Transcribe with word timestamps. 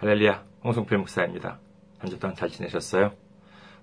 할렐루야, 0.00 0.44
홍성필 0.64 0.96
목사입니다. 0.96 1.58
한 1.98 2.08
주 2.08 2.18
동안 2.18 2.34
잘 2.34 2.48
지내셨어요? 2.48 3.12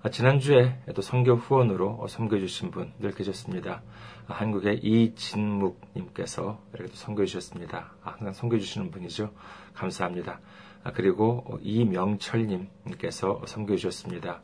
아, 0.02 0.10
지난주에 0.10 0.80
또 0.92 1.00
선교 1.00 1.34
후원으로 1.36 2.08
섬겨주신 2.08 2.72
분들 2.72 3.12
계셨습니다. 3.12 3.82
아, 4.26 4.34
한국의 4.34 4.78
이진묵님께서 4.82 6.60
이렇게 6.74 6.90
선교해 6.92 7.24
주셨습니다. 7.26 7.92
아, 8.02 8.10
항상 8.10 8.32
선교해 8.32 8.58
주시는 8.60 8.90
분이죠. 8.90 9.30
감사합니다. 9.74 10.40
아, 10.82 10.90
그리고 10.90 11.60
이명철님께서 11.62 13.42
선교해 13.46 13.76
주셨습니다. 13.76 14.42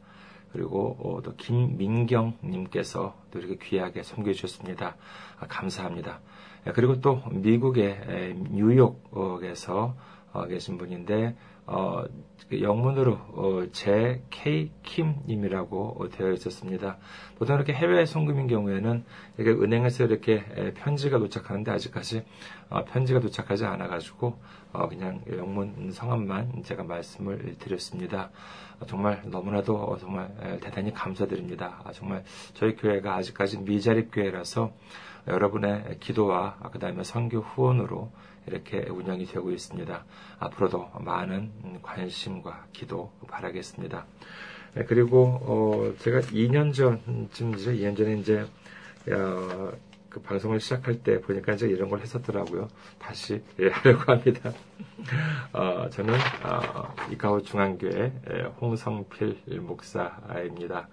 그리고 0.53 0.97
어, 1.01 1.23
또 1.23 1.35
김민경님께서 1.35 3.17
또 3.33 3.39
이렇게 3.41 3.57
귀하게 3.57 4.05
섬겨 4.05 4.33
주셨습니다. 4.33 4.95
아, 5.41 5.47
감사합니다. 5.49 6.21
그리고 6.73 7.01
또 7.01 7.21
미국의 7.33 8.37
뉴욕에서 8.53 9.97
어, 10.33 10.47
계신 10.47 10.79
분인데 10.79 11.37
어, 11.67 12.05
그 12.49 12.61
영문으로 12.61 13.13
어, 13.13 13.63
J.K. 13.73 14.71
킴님이라고 14.83 16.09
되어 16.11 16.33
있었습니다. 16.33 16.99
보통 17.39 17.57
이렇게 17.57 17.73
해외 17.73 18.05
송금인 18.05 18.49
경우에는 18.49 19.05
이렇게 19.39 19.65
은행에서 19.65 20.05
이렇게 20.05 20.45
편지가 20.77 21.19
도착하는데 21.19 21.71
아직까지 21.71 22.25
어, 22.69 22.85
편지가 22.85 23.21
도착하지 23.21 23.65
않아가지고 23.65 24.39
어, 24.75 24.89
그냥 24.89 25.23
영문 25.31 25.93
성함만 25.93 26.65
제가 26.65 26.83
말씀을 26.83 27.57
드렸습니다. 27.59 28.31
어, 28.81 28.87
정말 28.87 29.23
너무나도 29.25 29.77
어, 29.77 29.97
정말 29.99 30.29
대단히 30.61 30.93
감사드립니다. 30.93 31.81
아, 31.85 31.93
정말 31.93 32.25
저희 32.55 32.75
교회가 32.75 33.15
아직까지 33.15 33.61
미자립 33.61 34.11
교회라서 34.13 34.73
여러분의 35.29 35.99
기도와 36.01 36.57
그 36.73 36.79
다음에 36.79 37.05
선교 37.05 37.39
후원으로 37.39 38.11
이렇게 38.47 38.81
운영이 38.81 39.27
되고 39.27 39.51
있습니다. 39.53 40.05
앞으로도 40.41 40.91
많은 41.01 41.81
관심과 41.81 42.67
기도 42.73 43.13
바라겠습니다. 43.29 44.07
네, 44.75 44.85
그리고 44.85 45.39
어, 45.43 45.95
제가 46.01 46.21
2년 46.21 46.75
전쯤이죠. 46.75 47.71
2년 47.71 47.97
전에 47.97 48.15
이제 48.19 48.45
어, 49.13 49.73
그 50.15 50.21
방송을 50.21 50.61
시작할 50.61 51.03
때 51.03 51.21
보니까 51.21 51.55
이제 51.55 51.67
이런 51.67 51.91
걸 51.91 51.99
했었더라고요. 51.99 52.69
다시 53.01 53.43
예, 53.59 53.69
하려고 53.69 54.13
합니다. 54.13 54.53
어, 55.53 55.89
저는 55.91 56.15
어, 56.15 56.95
이카호 57.11 57.43
중앙교회 57.43 58.13
홍성필 58.61 59.41
목사입니다. 59.61 60.87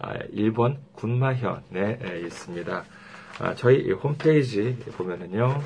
아, 0.00 0.14
일본 0.32 0.80
군마현에 0.92 2.20
있습니다. 2.26 2.84
아, 3.40 3.54
저희 3.54 3.90
홈페이지 3.90 4.76
보면은요. 4.98 5.62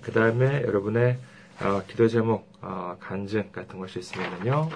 그 0.03 0.12
다음에 0.12 0.61
여러분의 0.62 1.19
어, 1.62 1.83
기도 1.89 2.06
제목 2.06 2.47
어, 2.61 2.97
간증 3.01 3.51
같은 3.51 3.78
것이 3.78 3.98
있으면은요. 3.98 4.69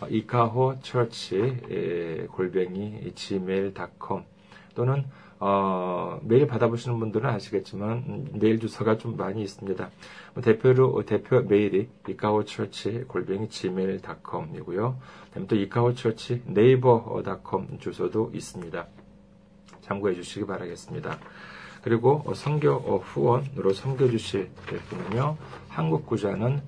어, 0.00 0.06
이카호 0.08 0.76
처치 0.82 2.28
골뱅이 2.30 3.12
gmail.com 3.12 4.22
또는 4.76 5.04
어, 5.40 6.20
메일 6.22 6.46
받아보시는 6.46 7.00
분들은 7.00 7.28
아시겠지만 7.28 8.28
메일 8.34 8.60
주소가 8.60 8.98
좀 8.98 9.16
많이 9.16 9.42
있습니다. 9.42 9.90
뭐 10.34 10.42
대표로 10.44 11.02
대표 11.06 11.40
메일이 11.40 11.88
이카호처치 12.08 13.06
골뱅이 13.08 13.48
gmail.com이고요. 13.48 14.96
그다음에 15.26 15.46
또 15.48 15.56
이카호처치 15.56 16.42
네이버닷컴 16.46 17.78
주소도 17.80 18.30
있습니다. 18.32 18.86
참고해 19.88 20.14
주시기 20.14 20.46
바라겠습니다. 20.46 21.18
그리고 21.82 22.22
선교 22.34 22.98
후원으로 22.98 23.72
섬겨 23.72 24.08
주실 24.10 24.50
분은요. 24.90 25.36
한국 25.68 26.04
구좌는 26.06 26.60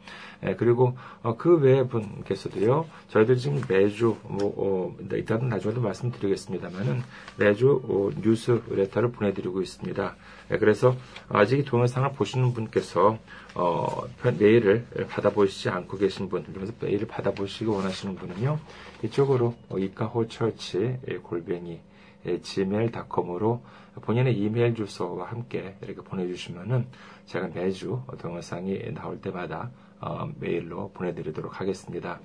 그리고 0.58 0.96
어, 1.22 1.36
그 1.36 1.56
외의 1.56 1.88
분께서도요. 1.88 2.86
저희들 3.08 3.36
지금 3.36 3.62
매주 3.66 4.16
뭐 4.22 4.54
어, 4.56 4.96
네, 4.98 5.18
이따는 5.18 5.48
나중에도 5.48 5.80
말씀드리겠습니다만은 5.80 7.02
매주 7.38 7.80
어, 7.84 8.10
뉴스 8.22 8.62
레터를 8.68 9.10
보내드리고 9.10 9.62
있습니다. 9.62 10.14
그래서 10.60 10.94
아직 11.28 11.64
동영상을 11.64 12.12
보시는 12.12 12.52
분께서 12.52 13.18
메일을 14.38 14.86
받아보시지 15.08 15.70
않고 15.70 15.96
계신 15.96 16.28
분, 16.28 16.44
그래서 16.52 16.72
메일을 16.80 17.08
받아보시기 17.08 17.64
원하시는 17.68 18.14
분은요. 18.14 18.58
이쪽으로 19.02 19.54
이카호처치 19.76 21.20
골뱅이 21.22 21.80
gmail.com으로 22.42 23.62
본인의 24.00 24.36
이메일 24.36 24.74
주소와 24.74 25.30
함께 25.30 25.76
이렇게 25.82 26.00
보내주시면은 26.02 26.86
제가 27.26 27.48
매주 27.48 28.02
동영상이 28.18 28.94
나올 28.94 29.20
때마다 29.20 29.70
어, 30.00 30.28
메일로 30.38 30.92
보내드리도록 30.92 31.60
하겠습니다. 31.60 32.20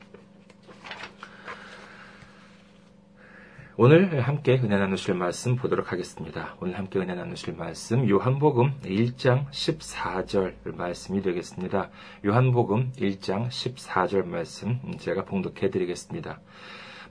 오늘 3.77 4.21
함께 4.21 4.59
은혜 4.61 4.77
나누실 4.77 5.15
말씀 5.15 5.55
보도록 5.55 5.91
하겠습니다. 5.91 6.55
오늘 6.59 6.77
함께 6.77 6.99
은혜 6.99 7.15
나누실 7.15 7.55
말씀 7.55 8.07
요한복음 8.07 8.79
1장 8.83 9.49
14절 9.49 10.75
말씀이 10.75 11.21
되겠습니다. 11.21 11.89
요한복음 12.25 12.91
1장 12.91 13.47
14절 13.47 14.27
말씀 14.27 14.79
제가 14.99 15.23
봉독해 15.23 15.71
드리겠습니다. 15.71 16.41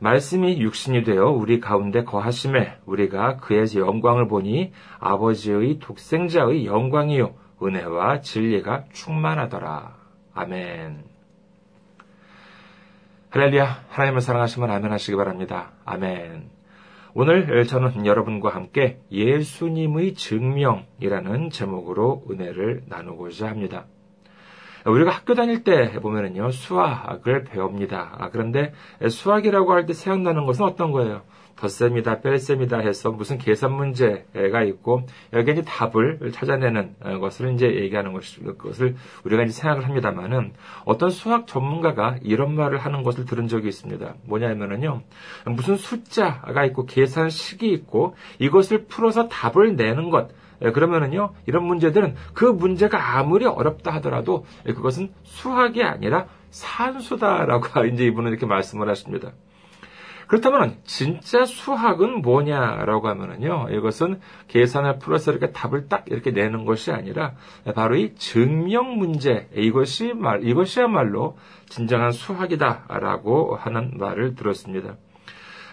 말씀이 0.01 0.61
육신이 0.61 1.05
되어 1.05 1.27
우리 1.27 1.61
가운데 1.61 2.05
거하심에 2.05 2.79
우리가 2.87 3.37
그의 3.37 3.67
영광을 3.77 4.29
보니 4.29 4.73
아버지의 4.99 5.79
독생자의 5.79 6.67
영광이요 6.67 7.35
은혜와 7.63 8.23
진리가 8.23 8.87
충만하더라. 8.93 9.97
아멘. 10.35 11.05
할렐루야. 13.29 13.85
하나님을 13.91 14.23
사랑하시면 14.23 14.71
아멘 14.71 14.91
하시기 14.91 15.17
바랍니다. 15.17 15.73
아멘. 15.85 16.49
오늘 17.13 17.67
저는 17.67 18.07
여러분과 18.07 18.51
함께 18.51 19.01
예수님의 19.13 20.15
증명이라는 20.15 21.51
제목으로 21.51 22.25
은혜를 22.31 22.85
나누고자 22.87 23.49
합니다. 23.49 23.85
우리가 24.87 25.11
학교 25.11 25.35
다닐 25.35 25.63
때 25.65 25.93
보면은요, 26.01 26.51
수학을 26.51 27.45
배웁니다. 27.45 28.17
아, 28.19 28.31
그런데 28.31 28.73
수학이라고 29.09 29.73
할 29.73 29.87
때 29.87 29.93
생각나는 29.93 30.47
것은 30.47 30.65
어떤 30.65 30.93
거예요? 30.93 31.23
덧셈이다, 31.57 32.21
뺄셈이다 32.23 32.79
해서 32.79 33.11
무슨 33.11 33.37
계산 33.37 33.73
문제가 33.73 34.63
있고, 34.63 35.03
여기에 35.35 35.53
이제 35.53 35.63
답을 35.63 36.33
찾아내는 36.33 36.95
것을 37.21 37.53
이제 37.53 37.67
얘기하는 37.67 38.15
것을 38.15 38.97
우리가 39.25 39.43
이제 39.43 39.53
생각을 39.53 39.85
합니다만은, 39.85 40.55
어떤 40.87 41.11
수학 41.11 41.47
전문가가 41.47 42.17
이런 42.23 42.55
말을 42.55 42.79
하는 42.79 43.03
것을 43.03 43.27
들은 43.27 43.47
적이 43.47 43.69
있습니다. 43.69 44.15
뭐냐면은요, 44.25 45.03
무슨 45.49 45.77
숫자가 45.77 46.65
있고, 46.67 46.87
계산식이 46.87 47.71
있고, 47.73 48.15
이것을 48.39 48.87
풀어서 48.87 49.29
답을 49.29 49.77
내는 49.77 50.09
것, 50.09 50.29
예, 50.31 50.35
그러면은요, 50.61 51.33
이런 51.47 51.65
문제들은 51.65 52.15
그 52.35 52.45
문제가 52.45 53.19
아무리 53.19 53.47
어렵다 53.47 53.93
하더라도 53.95 54.45
예, 54.67 54.73
그것은 54.73 55.13
수학이 55.23 55.83
아니라 55.83 56.27
산수다라고 56.51 57.87
이제 57.87 58.05
이분은 58.05 58.31
이렇게 58.31 58.47
말씀을 58.47 58.89
하십니다. 58.89 59.33
그렇다면 60.31 60.77
진짜 60.85 61.45
수학은 61.45 62.23
뭐냐라고 62.23 63.09
하면은요. 63.09 63.67
이것은 63.73 64.21
계산을 64.47 65.01
풀어서 65.01 65.33
이렇게 65.33 65.51
답을 65.51 65.89
딱 65.89 66.05
이렇게 66.07 66.31
내는 66.31 66.65
것이 66.65 66.93
아니라 66.93 67.35
바로 67.75 67.97
이 67.97 68.15
증명 68.15 68.97
문제 68.97 69.49
이것이 69.53 70.13
말 70.15 70.47
이것이야말로 70.47 71.37
진정한 71.69 72.13
수학이다라고 72.13 73.57
하는 73.57 73.95
말을 73.97 74.37
들었습니다. 74.37 74.99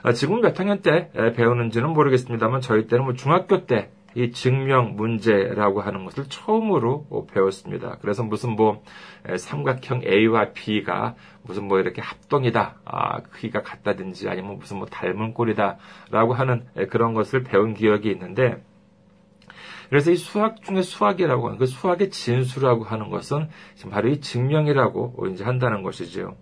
아, 0.02 0.14
지금 0.14 0.42
몇 0.42 0.60
학년 0.60 0.82
때 0.82 1.12
배우는지는 1.36 1.90
모르겠습니다만 1.92 2.62
저희 2.62 2.88
때는 2.88 3.04
뭐 3.04 3.14
중학교 3.14 3.68
때 3.68 3.92
이 4.18 4.32
증명 4.32 4.96
문제라고 4.96 5.82
하는 5.82 6.04
것을 6.04 6.26
처음으로 6.28 7.28
배웠습니다. 7.32 8.00
그래서 8.02 8.24
무슨 8.24 8.56
뭐 8.56 8.82
삼각형 9.38 10.02
A와 10.06 10.54
B가 10.54 11.14
무슨 11.44 11.68
뭐 11.68 11.80
이렇게 11.80 12.02
합동이다, 12.02 12.80
아, 12.84 13.22
크기가 13.22 13.62
같다든지 13.62 14.28
아니면 14.28 14.58
무슨 14.58 14.78
뭐 14.78 14.88
닮은 14.88 15.36
꼴이다라고 15.36 16.34
하는 16.34 16.66
그런 16.90 17.14
것을 17.14 17.44
배운 17.44 17.76
기억이 17.76 18.10
있는데 18.10 18.64
그래서 19.90 20.10
이 20.10 20.16
수학 20.16 20.64
중에 20.64 20.82
수학이라고 20.82 21.46
하는 21.46 21.60
그 21.60 21.68
수학의 21.68 22.10
진수라고 22.10 22.86
하는 22.86 23.12
것은 23.12 23.50
바로 23.92 24.10
이 24.10 24.20
증명이라고 24.20 25.28
이제 25.32 25.44
한다는 25.44 25.84
것이지요. 25.84 26.36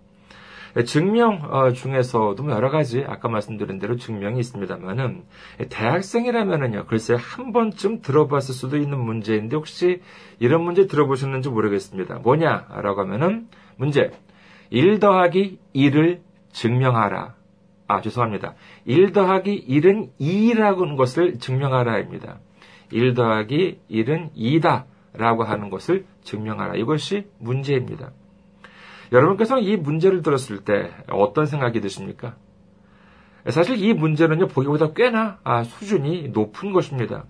증명 0.84 1.40
어, 1.50 1.72
중에서도 1.72 2.42
뭐 2.42 2.52
여러 2.52 2.70
가지 2.70 3.02
아까 3.06 3.28
말씀드린 3.28 3.78
대로 3.78 3.96
증명이 3.96 4.38
있습니다만은 4.40 5.24
대학생이라면은요 5.70 6.84
글쎄 6.86 7.16
한 7.18 7.52
번쯤 7.52 8.02
들어봤을 8.02 8.54
수도 8.54 8.76
있는 8.76 8.98
문제인데 8.98 9.56
혹시 9.56 10.02
이런 10.38 10.62
문제 10.62 10.86
들어보셨는지 10.86 11.48
모르겠습니다. 11.48 12.18
뭐냐라고 12.18 13.00
하면은 13.02 13.48
문제 13.76 14.10
1 14.70 14.98
더하기 14.98 15.58
1을 15.74 16.20
증명하라. 16.52 17.34
아 17.88 18.00
죄송합니다. 18.00 18.54
1 18.84 19.12
더하기 19.12 19.66
1은 19.68 20.10
2라고 20.20 20.80
하는 20.80 20.96
것을 20.96 21.38
증명하라입니다. 21.38 22.40
1 22.90 23.14
더하기 23.14 23.80
1은 23.90 24.34
2다. 24.34 24.84
라고 25.14 25.44
하는 25.44 25.70
것을 25.70 26.04
증명하라. 26.22 26.74
이것이 26.76 27.26
문제입니다. 27.38 28.10
여러분께서는 29.12 29.62
이 29.62 29.76
문제를 29.76 30.22
들었을 30.22 30.64
때 30.64 30.90
어떤 31.10 31.46
생각이 31.46 31.80
드십니까? 31.80 32.34
사실 33.48 33.82
이 33.82 33.94
문제는요, 33.94 34.48
보기보다 34.48 34.92
꽤나 34.92 35.38
아, 35.44 35.62
수준이 35.62 36.30
높은 36.30 36.72
것입니다. 36.72 37.24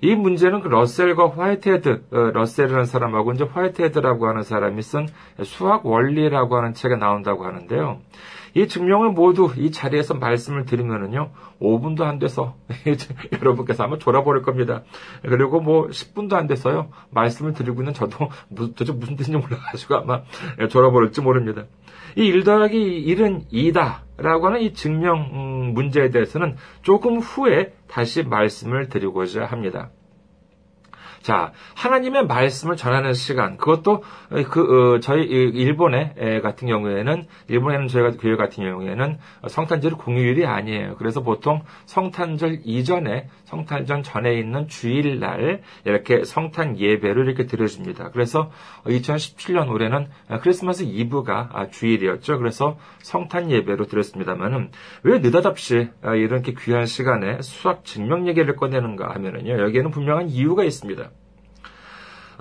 이 0.00 0.16
문제는 0.16 0.62
그 0.62 0.68
러셀과 0.68 1.30
화이트헤드, 1.30 2.06
어, 2.10 2.16
러셀이라는 2.34 2.86
사람하고 2.86 3.32
이제 3.32 3.44
화이트헤드라고 3.44 4.26
하는 4.26 4.42
사람이 4.42 4.82
쓴 4.82 5.06
수학 5.44 5.86
원리라고 5.86 6.56
하는 6.56 6.74
책에 6.74 6.96
나온다고 6.96 7.46
하는데요. 7.46 8.00
이 8.54 8.68
증명을 8.68 9.10
모두 9.10 9.52
이 9.56 9.70
자리에서 9.70 10.14
말씀을 10.14 10.64
드리면은요, 10.64 11.30
5분도 11.60 12.02
안 12.02 12.18
돼서 12.18 12.56
여러분께서 13.40 13.84
아마 13.84 13.98
졸아버릴 13.98 14.42
겁니다. 14.42 14.82
그리고 15.22 15.60
뭐 15.60 15.88
10분도 15.88 16.34
안 16.34 16.46
돼서요, 16.46 16.90
말씀을 17.10 17.52
드리고 17.54 17.82
있는 17.82 17.94
저도 17.94 18.28
도대체 18.54 18.92
무슨 18.92 19.16
뜻인지 19.16 19.38
몰라가지고 19.38 19.96
아마 19.96 20.22
졸아버릴지 20.68 21.20
모릅니다. 21.20 21.64
이 22.16 22.30
1 22.30 22.44
더하기 22.44 23.06
1은 23.06 23.50
2다. 23.50 24.02
라고 24.18 24.46
하는 24.46 24.60
이 24.60 24.72
증명 24.72 25.30
음, 25.32 25.74
문제에 25.74 26.10
대해서는 26.10 26.56
조금 26.82 27.18
후에 27.18 27.72
다시 27.88 28.22
말씀을 28.22 28.88
드리고자 28.88 29.46
합니다. 29.46 29.90
자, 31.22 31.52
하나님의 31.74 32.26
말씀을 32.26 32.76
전하는 32.76 33.14
시간, 33.14 33.56
그것도 33.56 34.02
그 34.50 34.94
어, 34.94 35.00
저희 35.00 35.24
일본의 35.24 36.40
같은 36.42 36.68
경우에는 36.68 37.26
일본에는 37.48 37.88
저희가 37.88 38.16
교회 38.20 38.36
같은 38.36 38.64
경우에는 38.64 39.18
성탄절 39.48 39.92
공휴일이 39.92 40.44
아니에요. 40.44 40.96
그래서 40.96 41.22
보통 41.22 41.62
성탄절 41.86 42.60
이전에 42.64 43.28
성탄절 43.52 44.02
전에 44.02 44.38
있는 44.38 44.66
주일날 44.66 45.60
이렇게 45.84 46.24
성탄 46.24 46.78
예배를 46.78 47.26
이렇게 47.26 47.44
드려줍니다. 47.44 48.10
그래서 48.10 48.50
2017년 48.84 49.68
올해는 49.68 50.06
크리스마스 50.40 50.84
이브가 50.84 51.68
주일이었죠. 51.70 52.38
그래서 52.38 52.78
성탄 53.02 53.50
예배로 53.50 53.84
드렸습니다만은 53.88 54.70
왜 55.02 55.18
느닷없이 55.18 55.90
이렇게 56.02 56.54
귀한 56.58 56.86
시간에 56.86 57.42
수학 57.42 57.84
증명 57.84 58.26
얘기를 58.26 58.56
꺼내는가 58.56 59.14
하면은요 59.14 59.60
여기에는 59.64 59.90
분명한 59.90 60.30
이유가 60.30 60.64
있습니다. 60.64 61.10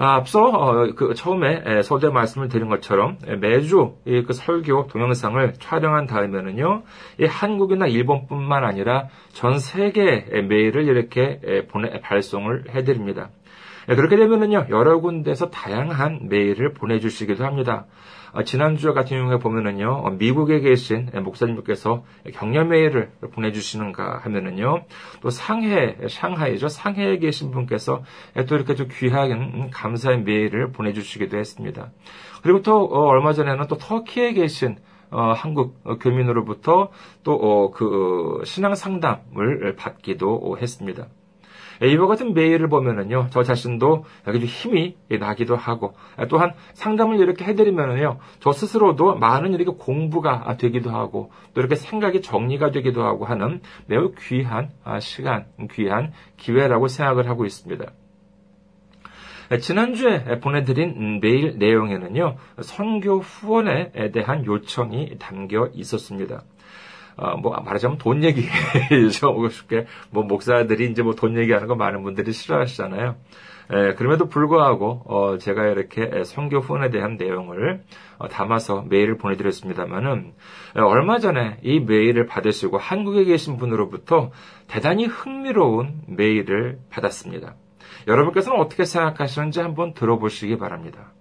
아, 0.03 0.15
앞서 0.15 0.41
어, 0.41 0.93
그 0.95 1.13
처음에 1.13 1.83
서대 1.83 2.09
말씀을 2.09 2.47
드린 2.47 2.69
것처럼 2.69 3.19
매주 3.39 3.97
그 4.03 4.33
설교 4.33 4.87
동영상을 4.87 5.53
촬영한 5.59 6.07
다음에는요, 6.07 6.81
이 7.19 7.25
한국이나 7.25 7.85
일본뿐만 7.85 8.63
아니라 8.63 9.09
전 9.33 9.59
세계 9.59 10.25
메일을 10.49 10.87
이렇게 10.87 11.67
보내 11.69 11.99
발송을 11.99 12.71
해드립니다. 12.71 13.29
그렇게 13.85 14.15
되면은요, 14.15 14.69
여러 14.71 14.99
군데서 15.01 15.51
다양한 15.51 16.29
메일을 16.29 16.73
보내주시기도 16.73 17.45
합니다. 17.45 17.85
아, 18.33 18.43
지난주 18.43 18.93
같은 18.93 19.17
경우에 19.17 19.37
보면은요, 19.39 20.11
미국에 20.17 20.61
계신 20.61 21.09
목사님께서 21.23 22.03
격려 22.33 22.63
메일을 22.65 23.11
보내주시는가 23.33 24.19
하면은요, 24.23 24.85
또 25.21 25.29
상해, 25.29 25.97
상하이죠. 26.07 26.69
상해에 26.69 27.17
계신 27.17 27.51
분께서 27.51 28.03
또 28.47 28.55
이렇게 28.55 28.75
좀 28.75 28.87
귀한 28.91 29.69
감사의 29.69 30.21
메일을 30.23 30.71
보내주시기도 30.71 31.37
했습니다. 31.37 31.91
그리고 32.41 32.61
또 32.61 32.85
어, 32.85 33.07
얼마 33.07 33.33
전에는 33.33 33.67
또 33.67 33.77
터키에 33.77 34.33
계신 34.33 34.77
어, 35.09 35.33
한국 35.33 35.83
교민으로부터 35.99 36.89
또그 37.23 38.39
어, 38.41 38.45
신앙 38.45 38.75
상담을 38.75 39.75
받기도 39.77 40.57
했습니다. 40.61 41.07
이와 41.81 42.07
같은 42.07 42.33
메일을 42.33 42.69
보면은요, 42.69 43.27
저 43.31 43.43
자신도 43.43 44.05
아주 44.25 44.37
힘이 44.39 44.95
나기도 45.09 45.55
하고, 45.55 45.93
또한 46.29 46.53
상담을 46.73 47.19
이렇게 47.19 47.45
해드리면은요, 47.45 48.19
저 48.39 48.51
스스로도 48.51 49.15
많은 49.15 49.53
이렇게 49.53 49.71
공부가 49.77 50.55
되기도 50.57 50.91
하고, 50.91 51.31
또 51.53 51.61
이렇게 51.61 51.75
생각이 51.75 52.21
정리가 52.21 52.71
되기도 52.71 53.03
하고 53.03 53.25
하는 53.25 53.61
매우 53.87 54.11
귀한 54.19 54.69
아, 54.83 54.99
시간, 54.99 55.45
귀한 55.71 56.13
기회라고 56.37 56.87
생각을 56.87 57.27
하고 57.27 57.45
있습니다. 57.45 57.85
지난주에 59.59 60.39
보내드린 60.39 61.19
메일 61.19 61.57
내용에는요, 61.57 62.37
선교 62.61 63.19
후원에 63.19 63.91
대한 64.13 64.45
요청이 64.45 65.17
담겨 65.19 65.67
있었습니다. 65.73 66.43
어, 67.17 67.37
뭐, 67.37 67.55
말하자면 67.59 67.97
돈 67.97 68.23
얘기죠. 68.23 69.31
뭐 69.33 69.49
쉽게, 69.49 69.85
뭐, 70.09 70.23
목사들이 70.23 70.89
이제 70.89 71.03
뭐 71.03 71.13
돈 71.13 71.37
얘기하는 71.37 71.67
거 71.67 71.75
많은 71.75 72.03
분들이 72.03 72.31
싫어하시잖아요. 72.31 73.15
에, 73.73 73.93
그럼에도 73.93 74.27
불구하고, 74.27 75.03
어, 75.05 75.37
제가 75.37 75.67
이렇게 75.67 76.23
성교 76.23 76.59
후원에 76.59 76.89
대한 76.89 77.15
내용을 77.17 77.83
어, 78.17 78.27
담아서 78.27 78.85
메일을 78.89 79.17
보내드렸습니다만은, 79.17 80.33
얼마 80.75 81.19
전에 81.19 81.57
이 81.61 81.79
메일을 81.79 82.25
받으시고 82.25 82.77
한국에 82.77 83.23
계신 83.23 83.57
분으로부터 83.57 84.31
대단히 84.67 85.05
흥미로운 85.05 86.01
메일을 86.07 86.79
받았습니다. 86.89 87.55
여러분께서는 88.07 88.59
어떻게 88.59 88.85
생각하시는지 88.85 89.59
한번 89.59 89.93
들어보시기 89.93 90.57
바랍니다. 90.57 91.11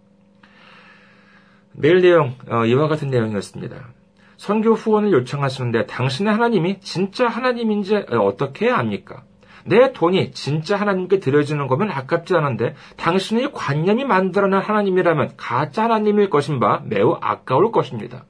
메일 1.72 2.00
내용, 2.00 2.34
어, 2.48 2.64
이와 2.64 2.88
같은 2.88 3.08
내용이었습니다. 3.08 3.99
선교 4.40 4.72
후원을 4.72 5.12
요청하시는데 5.12 5.84
당신의 5.84 6.32
하나님이 6.32 6.80
진짜 6.80 7.28
하나님인지 7.28 8.06
어떻게 8.08 8.70
압니까? 8.70 9.22
내 9.66 9.92
돈이 9.92 10.30
진짜 10.30 10.76
하나님께 10.76 11.20
드려지는 11.20 11.66
거면 11.66 11.90
아깝지 11.90 12.34
않은데 12.34 12.74
당신의 12.96 13.52
관념이 13.52 14.04
만들어낸 14.04 14.62
하나님이라면 14.62 15.34
가짜 15.36 15.84
하나님일 15.84 16.30
것인 16.30 16.58
바 16.58 16.80
매우 16.86 17.18
아까울 17.20 17.70
것입니다. 17.70 18.24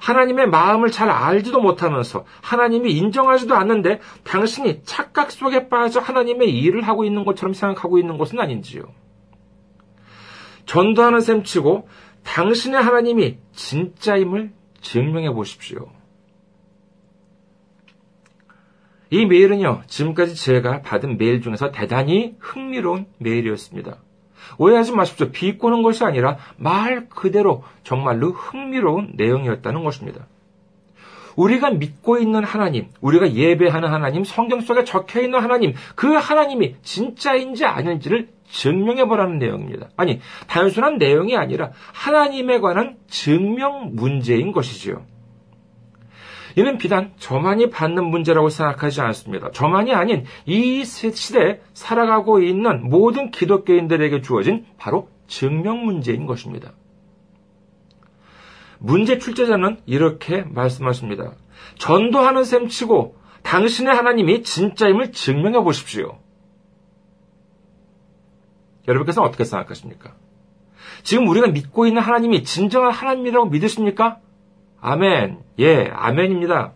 하나님의 0.00 0.46
마음을 0.46 0.92
잘 0.92 1.10
알지도 1.10 1.60
못하면서 1.60 2.24
하나님이 2.40 2.92
인정하지도 2.92 3.56
않는데 3.56 3.98
당신이 4.22 4.84
착각 4.84 5.32
속에 5.32 5.68
빠져 5.68 5.98
하나님의 5.98 6.50
일을 6.50 6.82
하고 6.82 7.04
있는 7.04 7.24
것처럼 7.24 7.52
생각하고 7.52 7.98
있는 7.98 8.16
것은 8.16 8.38
아닌지요. 8.38 8.84
전도하는 10.66 11.20
셈 11.20 11.42
치고 11.42 11.88
당신의 12.22 12.80
하나님이 12.80 13.38
진짜임을 13.54 14.52
증명해 14.80 15.30
보십시오. 15.32 15.90
이 19.10 19.24
메일은요, 19.24 19.82
지금까지 19.86 20.34
제가 20.34 20.82
받은 20.82 21.18
메일 21.18 21.40
중에서 21.40 21.70
대단히 21.70 22.34
흥미로운 22.40 23.06
메일이었습니다. 23.18 23.98
오해하지 24.58 24.92
마십시오. 24.92 25.30
비꼬는 25.30 25.82
것이 25.82 26.04
아니라 26.04 26.38
말 26.56 27.08
그대로 27.08 27.64
정말로 27.82 28.32
흥미로운 28.32 29.12
내용이었다는 29.16 29.84
것입니다. 29.84 30.26
우리가 31.36 31.70
믿고 31.70 32.18
있는 32.18 32.44
하나님, 32.44 32.88
우리가 33.00 33.32
예배하는 33.32 33.90
하나님, 33.90 34.24
성경 34.24 34.60
속에 34.60 34.84
적혀 34.84 35.20
있는 35.20 35.40
하나님, 35.40 35.74
그 35.94 36.14
하나님이 36.14 36.76
진짜인지 36.82 37.64
아닌지를 37.66 38.30
증명해보라는 38.50 39.38
내용입니다. 39.38 39.88
아니, 39.96 40.20
단순한 40.46 40.98
내용이 40.98 41.36
아니라 41.36 41.72
하나님에 41.92 42.60
관한 42.60 42.96
증명 43.08 43.90
문제인 43.94 44.52
것이지요. 44.52 45.04
이는 46.56 46.78
비단 46.78 47.12
저만이 47.18 47.68
받는 47.68 48.04
문제라고 48.04 48.48
생각하지 48.48 49.02
않습니다. 49.02 49.50
저만이 49.50 49.92
아닌 49.92 50.24
이 50.46 50.84
시대에 50.84 51.60
살아가고 51.74 52.40
있는 52.40 52.88
모든 52.88 53.30
기독교인들에게 53.30 54.22
주어진 54.22 54.64
바로 54.78 55.10
증명 55.26 55.84
문제인 55.84 56.24
것입니다. 56.24 56.72
문제 58.78 59.18
출제자는 59.18 59.80
이렇게 59.84 60.44
말씀하십니다. 60.48 61.34
전도하는 61.78 62.44
셈 62.44 62.68
치고 62.68 63.16
당신의 63.42 63.94
하나님이 63.94 64.42
진짜임을 64.42 65.12
증명해 65.12 65.60
보십시오. 65.60 66.18
여러분께서는 68.88 69.28
어떻게 69.28 69.44
생각하십니까? 69.44 70.14
지금 71.02 71.28
우리가 71.28 71.48
믿고 71.48 71.86
있는 71.86 72.02
하나님이 72.02 72.44
진정한 72.44 72.92
하나님이라고 72.92 73.46
믿으십니까? 73.46 74.18
아멘. 74.80 75.38
예, 75.58 75.90
아멘입니다. 75.92 76.72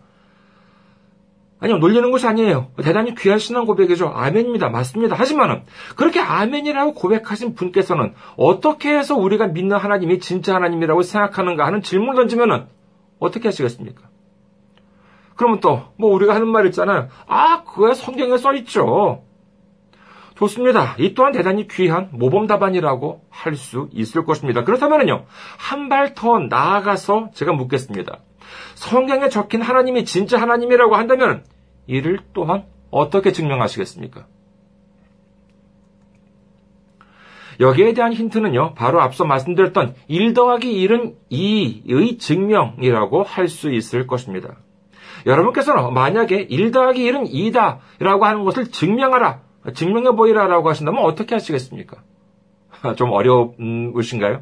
아니요, 1.59 1.77
놀리는 1.77 2.09
것이 2.11 2.25
아니에요. 2.25 2.71
대단히 2.81 3.13
귀한 3.13 3.37
신앙 3.37 3.65
고백이죠. 3.65 4.07
아멘입니다. 4.07 4.69
맞습니다. 4.69 5.15
하지만은, 5.15 5.63
그렇게 5.95 6.19
아멘이라고 6.19 6.95
고백하신 6.95 7.53
분께서는 7.53 8.15
어떻게 8.35 8.97
해서 8.97 9.15
우리가 9.15 9.47
믿는 9.47 9.77
하나님이 9.77 10.19
진짜 10.19 10.55
하나님이라고 10.55 11.03
생각하는가 11.03 11.65
하는 11.67 11.83
질문을 11.83 12.15
던지면은, 12.15 12.65
어떻게 13.19 13.47
하시겠습니까? 13.47 14.09
그러면 15.35 15.59
또, 15.59 15.83
뭐, 15.97 16.11
우리가 16.15 16.33
하는 16.33 16.47
말 16.47 16.65
있잖아요. 16.65 17.09
아, 17.27 17.63
그거야 17.63 17.93
성경에 17.93 18.37
써있죠. 18.37 19.23
좋습니다. 20.35 20.95
이 20.97 21.13
또한 21.13 21.31
대단히 21.33 21.67
귀한 21.67 22.09
모범 22.11 22.47
답안이라고 22.47 23.25
할 23.29 23.55
수 23.55 23.89
있을 23.91 24.25
것입니다. 24.25 24.63
그렇다면요, 24.63 25.25
한 25.57 25.89
발 25.89 26.13
더 26.15 26.39
나아가서 26.39 27.31
제가 27.33 27.53
묻겠습니다. 27.53 28.19
성경에 28.75 29.29
적힌 29.29 29.61
하나님이 29.61 30.05
진짜 30.05 30.39
하나님이라고 30.41 30.95
한다면 30.95 31.43
이를 31.87 32.19
또한 32.33 32.65
어떻게 32.89 33.31
증명하시겠습니까? 33.31 34.25
여기에 37.59 37.93
대한 37.93 38.13
힌트는요, 38.13 38.73
바로 38.73 39.01
앞서 39.01 39.23
말씀드렸던 39.25 39.93
1 40.07 40.33
더하기 40.33 40.87
1은 40.87 41.15
2의 41.31 42.19
증명이라고 42.19 43.23
할 43.23 43.47
수 43.47 43.71
있을 43.71 44.07
것입니다. 44.07 44.55
여러분께서는 45.27 45.93
만약에 45.93 46.47
1 46.49 46.71
더하기 46.71 47.11
1은 47.11 47.31
2다 47.31 47.77
라고 47.99 48.25
하는 48.25 48.43
것을 48.43 48.71
증명하라 48.71 49.41
증명해 49.73 50.11
보이라라고 50.15 50.69
하신다면 50.69 51.03
어떻게 51.03 51.35
하시겠습니까? 51.35 51.97
좀 52.97 53.11
어려우신가요? 53.11 54.41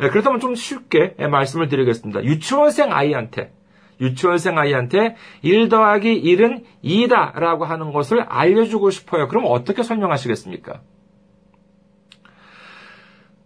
네, 0.00 0.08
그렇다면 0.08 0.40
좀 0.40 0.54
쉽게 0.54 1.14
말씀을 1.18 1.68
드리겠습니다. 1.68 2.24
유치원생 2.24 2.92
아이한테, 2.92 3.52
유치원생 4.00 4.58
아이한테 4.58 5.16
1 5.42 5.68
더하기 5.68 6.22
1은 6.22 6.64
2다 6.82 7.38
라고 7.38 7.64
하는 7.64 7.92
것을 7.92 8.22
알려주고 8.22 8.90
싶어요. 8.90 9.28
그럼 9.28 9.44
어떻게 9.46 9.82
설명하시겠습니까? 9.82 10.80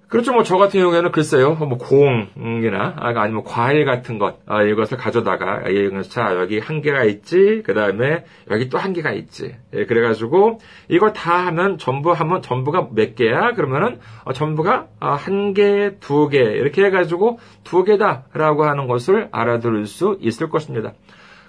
그렇죠. 0.08 0.32
뭐, 0.32 0.44
저 0.44 0.56
같은 0.56 0.78
경우에는 0.78 1.10
글쎄요, 1.10 1.54
뭐, 1.54 1.78
공이나, 1.78 2.94
아니면 2.96 3.42
과일 3.42 3.84
같은 3.84 4.18
것, 4.18 4.38
아, 4.46 4.62
이것을 4.62 4.96
가져다가, 4.98 5.64
예, 5.72 5.90
자, 6.02 6.36
여기 6.36 6.60
한 6.60 6.80
개가 6.80 7.02
있지, 7.04 7.62
그 7.64 7.74
다음에 7.74 8.24
여기 8.48 8.68
또 8.68 8.78
한 8.78 8.92
개가 8.92 9.10
있지. 9.12 9.56
예, 9.74 9.84
그래가지고, 9.84 10.60
이걸 10.88 11.12
다 11.12 11.46
하면, 11.46 11.76
전부 11.78 12.12
하면, 12.12 12.40
전부가 12.40 12.90
몇 12.94 13.16
개야? 13.16 13.52
그러면은, 13.54 13.98
어, 14.24 14.32
전부가 14.32 14.86
아, 15.00 15.14
한 15.14 15.54
개, 15.54 15.96
두 15.98 16.28
개, 16.28 16.38
이렇게 16.38 16.84
해가지고, 16.84 17.40
두 17.64 17.82
개다, 17.82 18.26
라고 18.32 18.64
하는 18.64 18.86
것을 18.86 19.28
알아들을 19.32 19.86
수 19.86 20.18
있을 20.20 20.50
것입니다. 20.50 20.92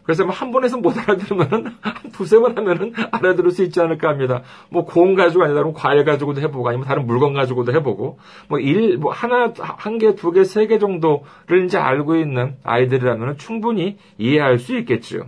그래서 0.07 0.23
뭐 0.23 0.33
한 0.33 0.51
번에서 0.51 0.77
못 0.77 0.97
알아들으면은 0.97 1.75
한 1.81 2.11
두세 2.13 2.39
번 2.39 2.57
하면은 2.57 2.93
알아들을 3.11 3.51
수 3.51 3.61
있지 3.63 3.81
않을까 3.81 4.07
합니다. 4.07 4.41
뭐 4.69 4.85
공 4.85 5.15
가지고 5.15 5.43
아니라 5.43 5.59
그럼 5.59 5.73
과일 5.73 6.05
가지고도 6.05 6.39
해보고 6.41 6.69
아니면 6.69 6.87
다른 6.87 7.05
물건 7.05 7.33
가지고도 7.33 7.73
해보고 7.73 8.17
뭐 8.47 8.59
일, 8.59 8.97
뭐 8.97 9.11
하나, 9.11 9.53
한 9.59 9.97
개, 9.97 10.15
두 10.15 10.31
개, 10.31 10.45
세 10.45 10.65
개 10.67 10.79
정도를 10.79 11.65
이제 11.65 11.77
알고 11.77 12.15
있는 12.15 12.55
아이들이라면 12.63 13.37
충분히 13.37 13.97
이해할 14.17 14.59
수 14.59 14.77
있겠지요. 14.77 15.23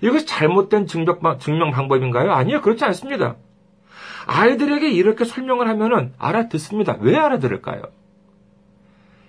이것이 0.00 0.24
잘못된 0.26 0.86
증명, 0.86 1.18
증명 1.38 1.70
방법인가요? 1.70 2.32
아니요, 2.32 2.62
그렇지 2.62 2.84
않습니다. 2.86 3.36
아이들에게 4.26 4.90
이렇게 4.90 5.26
설명을 5.26 5.68
하면은 5.68 6.14
알아듣습니다. 6.18 6.96
왜 7.00 7.16
알아들을까요? 7.16 7.82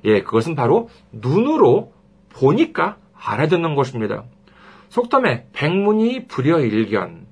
예, 0.06 0.22
그것은 0.24 0.56
바로 0.56 0.90
눈으로 1.12 1.92
보니까 2.30 2.96
알아듣는 3.14 3.76
것입니다. 3.76 4.24
속담에 4.94 5.48
백문이 5.54 6.28
불여일견. 6.28 7.26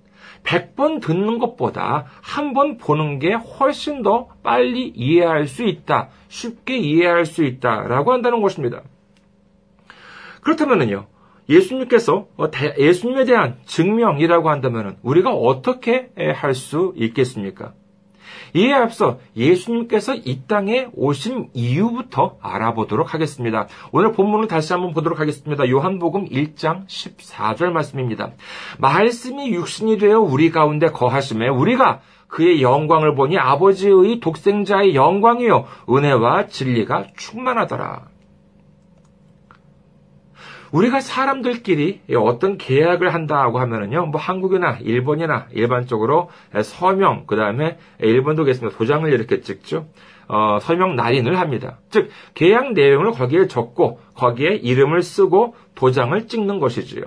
백 0.44 0.74
번 0.75 1.00
듣는 1.00 1.38
것보다 1.38 2.06
한 2.24 2.56
번 2.56 2.77
보는 2.80 3.20
게 3.20 3.34
훨씬 3.34 4.01
더 4.01 4.30
빨리 4.41 4.88
이해할 4.96 5.46
수 5.48 5.63
있다. 5.63 6.10
쉽게 6.27 6.77
이해할 6.77 7.27
수 7.27 7.44
있다. 7.44 7.82
라고 7.88 8.12
한다는 8.13 8.41
것입니다. 8.41 8.82
그렇다면요. 10.41 11.06
예수님께서 11.50 12.27
어, 12.38 12.46
예수님에 12.80 13.25
대한 13.25 13.58
증명이라고 13.68 14.50
한다면 14.50 14.98
우리가 15.03 15.30
어떻게 15.32 16.10
할 16.18 16.56
수 16.56 16.94
있겠습니까? 16.96 17.74
이에 18.54 18.74
앞서 18.74 19.20
예수님께서 19.36 20.16
이 20.16 20.42
땅에 20.48 20.88
오신 20.94 21.50
이유부터 21.54 22.38
알아보도록 22.42 23.14
하겠습니다. 23.14 23.68
오늘 23.92 24.12
본문을 24.12 24.48
다시 24.48 24.74
한번 24.74 24.94
보도록 24.94 25.20
하겠습니다. 25.20 25.70
요한복음 25.70 26.30
1장 26.30 26.86
14절 26.88 27.72
말씀입니다. 27.72 28.32
말씀이 28.80 29.54
육신이 29.54 29.98
되어 29.98 30.20
우리 30.20 30.52
가운데 30.52 30.88
거하심에 30.88 31.48
우리가 31.48 32.02
그의 32.28 32.62
영광을 32.62 33.14
보니 33.14 33.38
아버지의 33.38 34.20
독생자의 34.22 34.96
영광이요 34.96 35.66
은혜와 35.90 36.48
진리가 36.48 37.08
충만하더라. 37.18 38.12
우리가 40.72 41.01
사람들끼리 41.01 42.01
어떤 42.16 42.58
계약을 42.58 43.13
한다고 43.13 43.60
하면은요, 43.60 44.08
뭐 44.08 44.20
한국이나 44.20 44.78
일본이나 44.82 45.48
일반적으로 45.51 46.30
서명, 46.63 47.25
그 47.28 47.36
다음에 47.36 47.78
일본도 48.00 48.46
계십니다. 48.46 48.78
도장을 48.78 49.12
이렇게 49.12 49.42
찍죠. 49.42 49.88
어, 50.28 50.60
서명 50.62 50.96
날인을 50.96 51.38
합니다. 51.40 51.80
즉, 51.90 52.10
계약 52.36 52.72
내용을 52.72 53.12
거기에 53.12 53.48
적고, 53.48 54.00
거기에 54.16 54.56
이름을 54.56 55.01
쓰고 55.01 55.56
도장을 55.75 56.28
찍는 56.28 56.60
것이지요. 56.60 57.04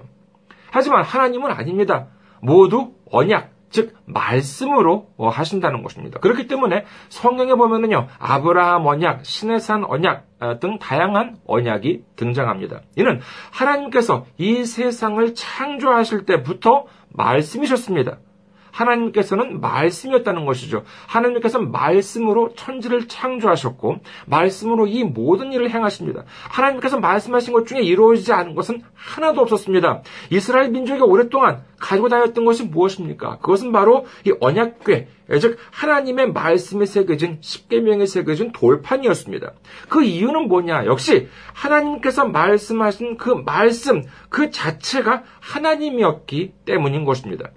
하지만 0.71 1.04
하나님은 1.04 1.50
아닙니다. 1.50 2.09
모두 2.42 2.92
언약, 3.11 3.54
즉 3.71 3.94
말씀으로 4.04 5.09
어, 5.16 5.28
하신다는 5.28 5.83
것입니다. 5.83 6.21
그렇기 6.21 6.47
때문에 6.47 6.85
성경에 7.09 7.54
보면은요 7.54 8.06
아브라함 8.18 8.87
언약, 8.87 9.25
신의 9.25 9.59
산 9.61 9.85
언약 9.85 10.26
어, 10.34 10.34
등 10.60 10.78
다양한 10.78 11.36
언약이 11.46 12.02
등장합니다. 12.16 12.82
이는 12.96 13.20
하나님께서 13.52 14.26
이 14.38 14.64
세상을 14.64 15.34
창조하실 15.34 16.24
때부터 16.26 16.84
말씀이셨습니다. 17.10 18.18
하나님께서는 18.75 19.61
말씀이었다는 19.61 20.45
것이죠. 20.47 20.85
하나님께서 21.07 21.61
말씀으로 21.61 22.54
천지를 22.54 23.07
창조하셨고 23.07 23.99
말씀으로 24.26 24.87
이 24.87 25.04
모든 25.04 25.52
일을 25.52 25.71
행하십니다. 25.71 26.25
하나님께서 26.50 26.99
말씀하신 26.99 27.52
것 27.52 27.66
중에 27.66 27.81
이루어지지 27.81 28.33
않은 28.33 28.54
것은 28.54 28.83
하나도 28.95 29.43
없었습니다. 29.43 30.02
이스라엘 30.31 30.71
민족이 30.71 31.00
오랫동안 31.02 31.62
가지고 31.78 32.09
다녔던 32.09 32.45
것이 32.45 32.64
무엇입니까? 32.64 33.38
그것은 33.38 33.71
바로 33.71 34.07
이 34.26 34.33
언약궤, 34.40 35.09
즉 35.40 35.59
하나님의 35.71 36.33
말씀에 36.33 36.87
새겨진 36.87 37.38
십계명에 37.40 38.07
새겨진 38.07 38.52
돌판이었습니다. 38.52 39.52
그 39.88 40.02
이유는 40.02 40.49
뭐냐? 40.49 40.87
역시 40.87 41.28
하나님께서 41.52 42.26
말씀하신 42.26 43.19
그 43.19 43.31
말씀 43.31 44.02
그 44.31 44.50
자체가 44.50 45.23
하나님이었기 45.40 46.54
때문인 46.64 47.04
것입니다. 47.04 47.50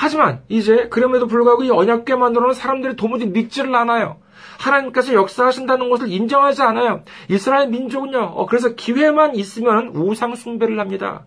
하지만 0.00 0.42
이제 0.48 0.88
그럼에도 0.88 1.26
불구하고 1.26 1.62
이 1.62 1.70
언약궤만으로는 1.70 2.54
사람들이 2.54 2.96
도무지 2.96 3.26
믿지를 3.26 3.74
않아요. 3.74 4.16
하나님께서 4.58 5.12
역사하신다는 5.12 5.90
것을 5.90 6.10
인정하지 6.10 6.62
않아요. 6.62 7.02
이스라엘 7.28 7.68
민족은요. 7.68 8.18
어, 8.18 8.46
그래서 8.46 8.74
기회만 8.74 9.36
있으면 9.36 9.88
우상 9.88 10.36
숭배를 10.36 10.80
합니다. 10.80 11.26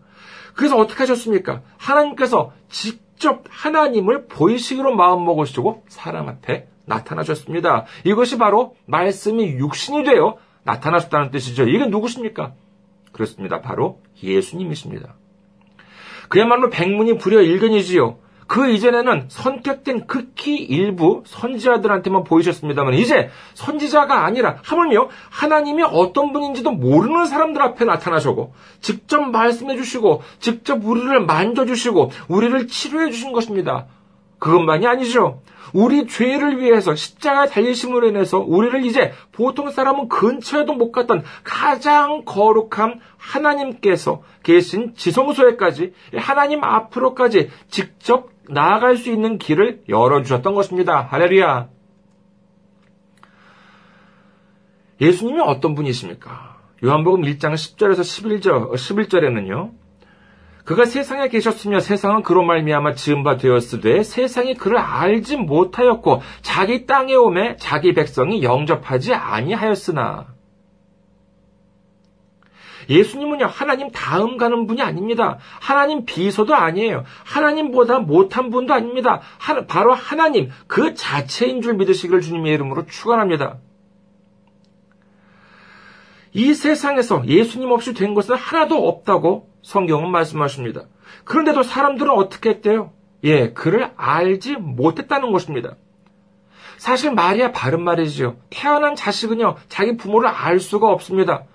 그래서 0.56 0.76
어떻게 0.80 0.98
하셨습니까? 1.04 1.62
하나님께서 1.78 2.52
직접 2.68 3.44
하나님을 3.48 4.26
보이시기로 4.26 4.96
마음먹으시고 4.96 5.84
사람 5.88 6.28
앞에 6.28 6.68
나타나셨습니다. 6.86 7.86
이것이 8.06 8.40
바로 8.40 8.76
말씀이 8.88 9.50
육신이 9.50 10.04
되어 10.04 10.38
나타나셨다는 10.64 11.30
뜻이죠. 11.30 11.68
이게 11.68 11.86
누구십니까? 11.86 12.54
그렇습니다. 13.12 13.62
바로 13.62 14.02
예수님이십니다. 14.24 15.14
그야말로 16.28 16.72
백문이 16.72 17.20
불여 17.20 17.42
일견이지요. 17.44 18.24
그 18.48 18.70
이전에는 18.70 19.26
선택된 19.30 20.08
극히 20.08 20.58
일부 20.58 21.24
선지자들한테만 21.26 22.24
보이셨습니다만 22.24 22.94
이제 22.96 23.30
선지자가 23.54 24.26
아니라 24.26 24.58
하물며 24.64 25.10
하나님이 25.30 25.84
어떤 25.84 26.34
분인지도 26.34 26.72
모르는 26.72 27.26
사람들 27.26 27.62
앞에 27.62 27.86
나타나시고 27.86 28.54
직접 28.82 29.22
말씀해 29.22 29.76
주시고 29.78 30.22
직접 30.40 30.86
우리를 30.86 31.26
만져 31.26 31.66
주시고 31.66 32.12
우리를 32.28 32.68
치료해 32.68 33.12
주신 33.12 33.32
것입니다. 33.32 33.88
그것만이 34.44 34.86
아니죠. 34.86 35.42
우리 35.72 36.06
죄를 36.06 36.60
위해서 36.60 36.96
십자가 36.96 37.48
달리심으로 37.48 38.10
인해서 38.10 38.40
우리를 38.40 38.86
이제 38.86 39.14
보통 39.32 39.72
사람은 39.72 40.10
근처에도 40.10 40.74
못 40.74 40.92
갔던 40.92 41.24
가장 41.46 42.24
거룩한 42.26 43.00
하나님께서 43.18 44.22
계신 44.44 44.96
지성소에까지 44.96 45.94
하나님 46.18 46.62
앞으로까지 46.62 47.52
직접 47.70 48.32
나아갈 48.50 48.98
수 48.98 49.10
있는 49.10 49.38
길을 49.38 49.84
열어주셨던 49.88 50.54
것입니다. 50.54 51.08
할렐루야. 51.10 51.70
예수님이 55.00 55.40
어떤 55.40 55.74
분이십니까? 55.74 56.58
요한복음 56.84 57.22
1장 57.22 57.54
10절에서 57.54 58.02
11절, 58.02 58.74
11절에는요. 58.74 59.83
그가 60.64 60.86
세상에 60.86 61.28
계셨으며 61.28 61.82
세상은 61.82 62.24
그로 62.24 62.44
말미암아 62.44 62.94
지은 62.94 63.24
바 63.24 63.38
되었으되 63.38 64.04
세상이 64.04 64.54
그를 64.54 64.78
알지 64.78 65.38
못하였고 65.38 66.22
자기 66.42 66.86
땅에 66.86 67.16
오매 67.16 67.58
자기 67.58 67.94
백성이 67.94 68.44
영접하지 68.44 69.14
아니하였으나 69.14 70.34
예수님은요, 72.90 73.46
하나님 73.46 73.92
다음 73.92 74.38
가는 74.38 74.68
분이 74.68 74.82
아닙니다. 74.82 75.38
하나님 75.60 76.06
비서도 76.06 76.54
아니에요. 76.54 77.06
하나님보다 77.24 78.00
못한 78.00 78.50
분도 78.50 78.74
아닙니다. 78.74 79.22
하, 79.38 79.66
바로 79.66 79.94
하나님 79.94 80.50
그 80.68 80.94
자체인 80.94 81.62
줄 81.62 81.76
믿으시기를 81.76 82.22
주님의 82.22 82.54
이름으로 82.54 82.86
축원합니다. 82.86 83.60
이 86.34 86.54
세상에서 86.54 87.26
예수님 87.28 87.72
없이 87.72 87.94
된 87.94 88.14
것은 88.14 88.36
하나도 88.36 88.88
없다고 88.88 89.53
성경은 89.64 90.12
말씀하십니다. 90.12 90.84
그런데도 91.24 91.64
사람들은 91.64 92.12
어떻게 92.12 92.52
했대요? 92.52 92.92
예, 93.24 93.54
그를 93.54 93.92
알지 93.96 94.58
못했다는 94.58 95.32
것입니다. 95.32 95.76
사실 96.78 97.14
말이야 97.14 97.52
바른 97.52 97.82
말이지요. 97.84 98.36
태어난 98.50 98.96
자식은요, 98.96 99.56
자기 99.70 99.96
부모를 99.96 100.30
알 100.30 100.60
수가 100.60 100.90
없습니다. 100.90 101.46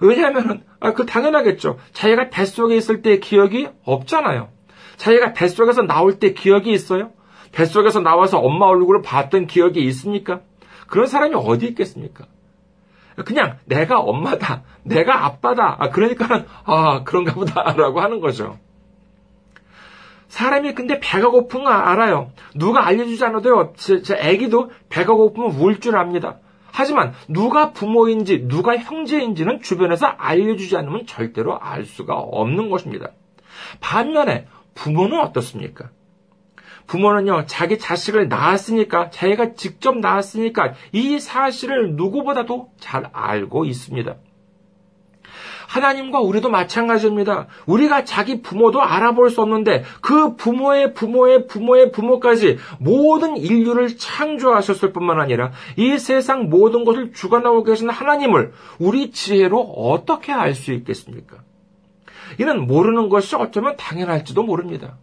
왜냐하면 0.00 0.64
아, 0.80 0.94
그 0.94 1.04
당연하겠죠. 1.04 1.78
자기가 1.92 2.30
뱃속에 2.30 2.74
있을 2.76 3.02
때 3.02 3.18
기억이 3.18 3.68
없잖아요. 3.84 4.48
자기가 4.96 5.34
뱃속에서 5.34 5.82
나올 5.82 6.18
때 6.18 6.32
기억이 6.32 6.72
있어요? 6.72 7.12
뱃속에서 7.52 8.00
나와서 8.00 8.38
엄마 8.38 8.66
얼굴을 8.66 9.02
봤던 9.02 9.46
기억이 9.46 9.80
있습니까? 9.86 10.40
그런 10.86 11.06
사람이 11.06 11.34
어디 11.34 11.66
있겠습니까? 11.66 12.26
그냥 13.24 13.58
내가 13.64 14.00
엄마다, 14.00 14.62
내가 14.82 15.24
아빠다. 15.24 15.76
아, 15.78 15.90
그러니까는 15.90 16.46
아 16.64 17.02
그런가 17.04 17.34
보다라고 17.34 18.00
하는 18.02 18.20
거죠. 18.20 18.58
사람이 20.28 20.74
근데 20.74 21.00
배가 21.00 21.28
고픈 21.30 21.64
거 21.64 21.70
알아요. 21.70 22.30
누가 22.54 22.86
알려주지 22.86 23.24
않아도요. 23.24 23.72
제, 23.76 24.02
제 24.02 24.16
애기도 24.20 24.70
배가 24.88 25.14
고프면 25.14 25.52
울 25.60 25.80
줄 25.80 25.96
압니다. 25.96 26.38
하지만 26.72 27.12
누가 27.28 27.72
부모인지 27.72 28.46
누가 28.46 28.76
형제인지는 28.76 29.60
주변에서 29.60 30.06
알려주지 30.06 30.76
않으면 30.76 31.04
절대로 31.06 31.58
알 31.58 31.84
수가 31.84 32.14
없는 32.14 32.70
것입니다. 32.70 33.10
반면에 33.80 34.46
부모는 34.74 35.18
어떻습니까? 35.18 35.90
부모는요, 36.90 37.44
자기 37.46 37.78
자식을 37.78 38.28
낳았으니까, 38.28 39.10
자기가 39.10 39.54
직접 39.54 39.96
낳았으니까, 39.98 40.74
이 40.90 41.20
사실을 41.20 41.94
누구보다도 41.94 42.72
잘 42.80 43.08
알고 43.12 43.64
있습니다. 43.64 44.16
하나님과 45.68 46.18
우리도 46.18 46.50
마찬가지입니다. 46.50 47.46
우리가 47.66 48.04
자기 48.04 48.42
부모도 48.42 48.82
알아볼 48.82 49.30
수 49.30 49.40
없는데 49.40 49.84
그 50.00 50.34
부모의 50.34 50.94
부모의 50.94 51.46
부모의 51.46 51.92
부모까지 51.92 52.58
모든 52.80 53.36
인류를 53.36 53.96
창조하셨을 53.96 54.92
뿐만 54.92 55.20
아니라 55.20 55.52
이 55.76 55.96
세상 55.96 56.48
모든 56.50 56.84
것을 56.84 57.12
주관하고 57.12 57.62
계신 57.62 57.88
하나님을 57.88 58.52
우리 58.80 59.12
지혜로 59.12 59.60
어떻게 59.60 60.32
알 60.32 60.56
수 60.56 60.72
있겠습니까? 60.72 61.36
이는 62.40 62.66
모르는 62.66 63.08
것이 63.08 63.36
어쩌면 63.36 63.76
당연할지도 63.76 64.42
모릅니다. 64.42 64.98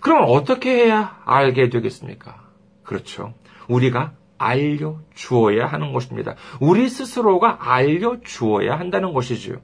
그럼 0.00 0.24
어떻게 0.28 0.70
해야 0.70 1.20
알게 1.24 1.68
되겠습니까? 1.68 2.42
그렇죠. 2.82 3.34
우리가 3.68 4.12
알려주어야 4.38 5.66
하는 5.66 5.92
것입니다. 5.92 6.34
우리 6.60 6.88
스스로가 6.88 7.58
알려주어야 7.60 8.78
한다는 8.78 9.12
것이지요. 9.12 9.56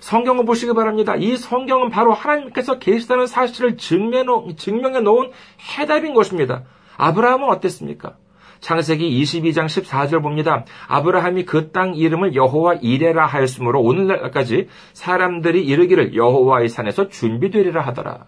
성경을 0.00 0.44
보시기 0.44 0.72
바랍니다. 0.74 1.16
이 1.16 1.36
성경은 1.36 1.90
바로 1.90 2.12
하나님께서 2.12 2.78
계시다는 2.78 3.26
사실을 3.26 3.76
증명해 3.76 4.22
놓은 4.22 5.30
해답인 5.78 6.14
것입니다. 6.14 6.62
아브라함은 6.96 7.48
어땠습니까? 7.48 8.16
창세기 8.60 9.22
22장 9.22 9.66
14절 9.66 10.22
봅니다. 10.22 10.64
아브라함이 10.88 11.44
그 11.44 11.70
땅 11.70 11.94
이름을 11.94 12.34
여호와 12.34 12.74
이레라 12.74 13.26
하였으므로 13.26 13.80
오늘날까지 13.82 14.68
사람들이 14.92 15.64
이르기를 15.64 16.14
여호와의 16.14 16.68
산에서 16.68 17.08
준비되리라 17.08 17.80
하더라. 17.86 18.26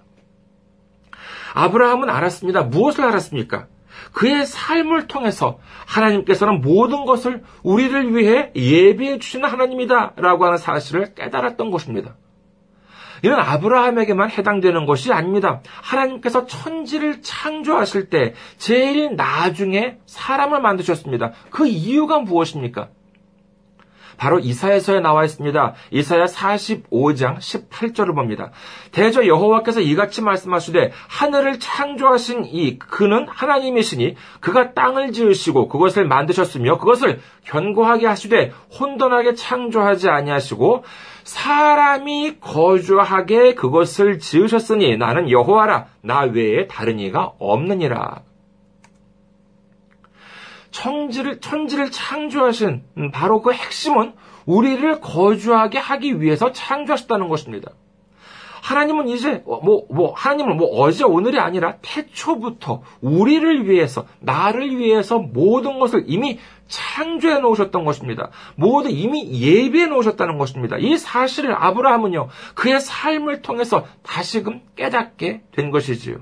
아브라함은 1.55 2.09
알았습니다. 2.11 2.63
무엇을 2.63 3.05
알았습니까? 3.05 3.67
그의 4.13 4.47
삶을 4.47 5.07
통해서 5.07 5.59
하나님께서는 5.87 6.61
모든 6.61 7.05
것을 7.05 7.43
우리를 7.63 8.17
위해 8.17 8.51
예비해 8.55 9.19
주시는 9.19 9.49
하나님이다 9.49 10.15
라고 10.17 10.47
하는 10.47 10.59
사실을 10.59 11.15
깨달았던 11.15 11.71
것입니다. 11.71 12.17
이는 13.23 13.39
아브라함에게만 13.39 14.31
해당되는 14.31 14.87
것이 14.87 15.13
아닙니다. 15.13 15.61
하나님께서 15.83 16.47
천지를 16.47 17.21
창조하실 17.21 18.09
때 18.09 18.35
제일 18.57 19.15
나중에 19.15 19.99
사람을 20.07 20.61
만드셨습니다. 20.63 21.33
그 21.51 21.67
이유가 21.67 22.19
무엇입니까? 22.21 22.89
바로 24.21 24.39
이사야서에 24.39 25.01
나와 25.01 25.25
있습니다. 25.25 25.73
이사야 25.93 26.27
45장 26.27 27.39
18절을 27.39 28.15
봅니다. 28.15 28.51
대저 28.93 29.27
여호와께서 29.27 29.81
이같이 29.81 30.21
말씀하시되 30.21 30.93
하늘을 31.09 31.59
창조하신 31.59 32.45
이 32.45 32.79
그는 32.79 33.27
하나님이시니 33.27 34.17
그가 34.41 34.75
땅을 34.75 35.13
지으시고 35.13 35.69
그것을 35.69 36.07
만드셨으며 36.07 36.77
그것을 36.77 37.21
견고하게 37.47 38.07
하시되 38.07 38.53
혼돈하게 38.79 39.37
창조하지 39.37 40.11
아니하시고 40.11 40.85
사람이 41.25 42.41
거주하게 42.41 43.55
그것을 43.55 44.19
지으셨으니 44.19 44.99
나는 44.99 45.31
여호와라 45.31 45.87
나 46.03 46.25
외에 46.25 46.67
다른 46.67 46.99
이가 46.99 47.33
없느니라. 47.39 48.21
천지를, 50.71 51.41
천지를 51.41 51.91
창조하신 51.91 53.11
바로 53.13 53.43
그 53.43 53.53
핵심은 53.53 54.13
우리를 54.47 55.01
거주하게 55.01 55.79
하기 55.79 56.21
위해서 56.21 56.53
창조하셨다는 56.53 57.29
것입니다. 57.29 57.73
하나님은 58.63 59.09
이제 59.09 59.43
뭐, 59.47 59.87
뭐, 59.91 60.13
하나님은 60.15 60.57
뭐 60.57 60.69
어제 60.81 61.05
오늘이 61.05 61.39
아니라 61.39 61.77
태초부터 61.83 62.83
우리를 63.01 63.69
위해서, 63.69 64.07
나를 64.21 64.77
위해서 64.77 65.19
모든 65.19 65.79
것을 65.79 66.05
이미 66.07 66.39
창조해 66.69 67.41
놓으셨던 67.41 67.85
것입니다. 67.85 68.31
모두 68.57 68.91
이미 68.91 69.41
예비해 69.41 69.87
놓으셨다는 69.87 70.39
것입니다. 70.39 70.77
이 70.79 70.97
사실을 70.97 71.55
아브라함은요, 71.55 72.29
그의 72.55 72.81
삶을 72.81 73.43
통해서 73.43 73.87
다시금 74.03 74.61
깨닫게 74.77 75.43
된 75.53 75.71
것이지요. 75.71 76.19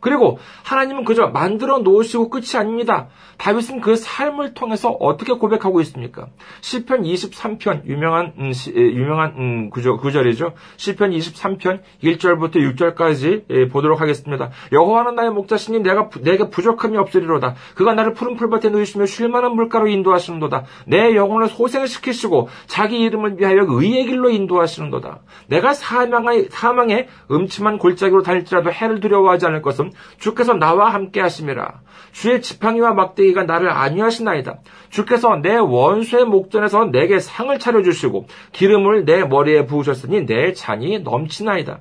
그리고 0.00 0.38
하나님은 0.64 1.04
그저 1.04 1.28
만들어 1.28 1.78
놓으시고 1.78 2.30
끝이 2.30 2.56
아닙니다. 2.56 3.08
다윗은 3.38 3.80
그 3.80 3.96
삶을 3.96 4.54
통해서 4.54 4.90
어떻게 4.90 5.32
고백하고 5.34 5.80
있습니까? 5.82 6.28
시편 6.60 7.02
23편 7.02 7.86
유명한 7.86 8.32
음, 8.38 8.52
시, 8.52 8.72
유명한 8.74 9.34
음, 9.36 9.70
구절, 9.70 9.98
구절이죠. 9.98 10.52
시편 10.76 11.10
23편 11.10 11.80
1절부터 12.02 12.56
6절까지 12.56 13.44
예, 13.50 13.68
보도록 13.68 14.00
하겠습니다. 14.00 14.50
여호와는 14.72 15.14
나의 15.14 15.30
목자시니 15.30 15.80
내가 15.80 16.08
내게 16.22 16.48
부족함이 16.48 16.96
없으리로다. 16.96 17.54
그가 17.74 17.94
나를 17.94 18.14
푸른 18.14 18.36
풀밭에 18.36 18.70
누이시며 18.70 19.06
쉴 19.06 19.28
만한 19.28 19.54
물가로 19.54 19.88
인도하시는도다. 19.88 20.64
내 20.86 21.14
영혼을 21.14 21.48
소생시키시고 21.48 22.48
자기 22.66 23.00
이름을 23.00 23.38
위하여 23.38 23.66
의의 23.68 24.06
길로 24.06 24.30
인도하시는도다. 24.30 25.20
내가 25.48 25.74
사망의 25.74 26.48
사망의 26.50 27.08
음침한 27.30 27.78
골짜기로 27.78 28.22
다닐지라도 28.22 28.72
해를 28.72 29.00
두려워하지 29.00 29.46
않을 29.46 29.62
것은 29.62 29.85
주께서 30.18 30.54
나와 30.54 30.92
함께 30.92 31.20
하심이라. 31.20 31.80
주의 32.12 32.40
지팡이와 32.40 32.94
막대기가 32.94 33.44
나를 33.44 33.70
안위하시나이다. 33.70 34.60
주께서 34.90 35.36
내 35.36 35.56
원수의 35.56 36.24
목전에서 36.24 36.86
내게 36.86 37.18
상을 37.18 37.56
차려주시고 37.58 38.26
기름을 38.52 39.04
내 39.04 39.24
머리에 39.24 39.66
부으셨으니 39.66 40.26
내 40.26 40.52
잔이 40.52 41.00
넘치나이다. 41.00 41.80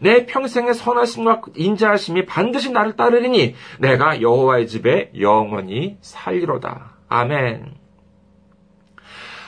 내 0.00 0.26
평생의 0.26 0.74
선하심과 0.74 1.42
인자하심이 1.54 2.26
반드시 2.26 2.70
나를 2.72 2.96
따르리니 2.96 3.54
내가 3.78 4.20
여호와의 4.20 4.66
집에 4.66 5.10
영원히 5.18 5.96
살리로다. 6.00 6.96
아멘. 7.08 7.85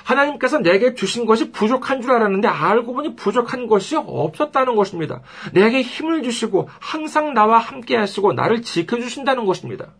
하나님께서 0.09 0.59
내게 0.59 0.95
주신 0.95 1.27
것이 1.27 1.51
부족한 1.53 2.01
줄 2.01 2.13
알았는데 2.13 2.49
알고 2.49 2.95
보니 2.95 3.15
부족한 3.15 3.67
것이 3.67 3.95
없었다는 3.97 4.75
것입니다. 4.75 5.21
내게 5.53 5.83
힘을 5.83 6.23
주시고 6.23 6.71
항상 6.81 7.35
나와 7.35 7.59
함께 7.59 7.97
하시고 7.97 8.33
나를 8.33 8.63
지켜주신다는 8.63 9.45
것입니다. 9.45 9.93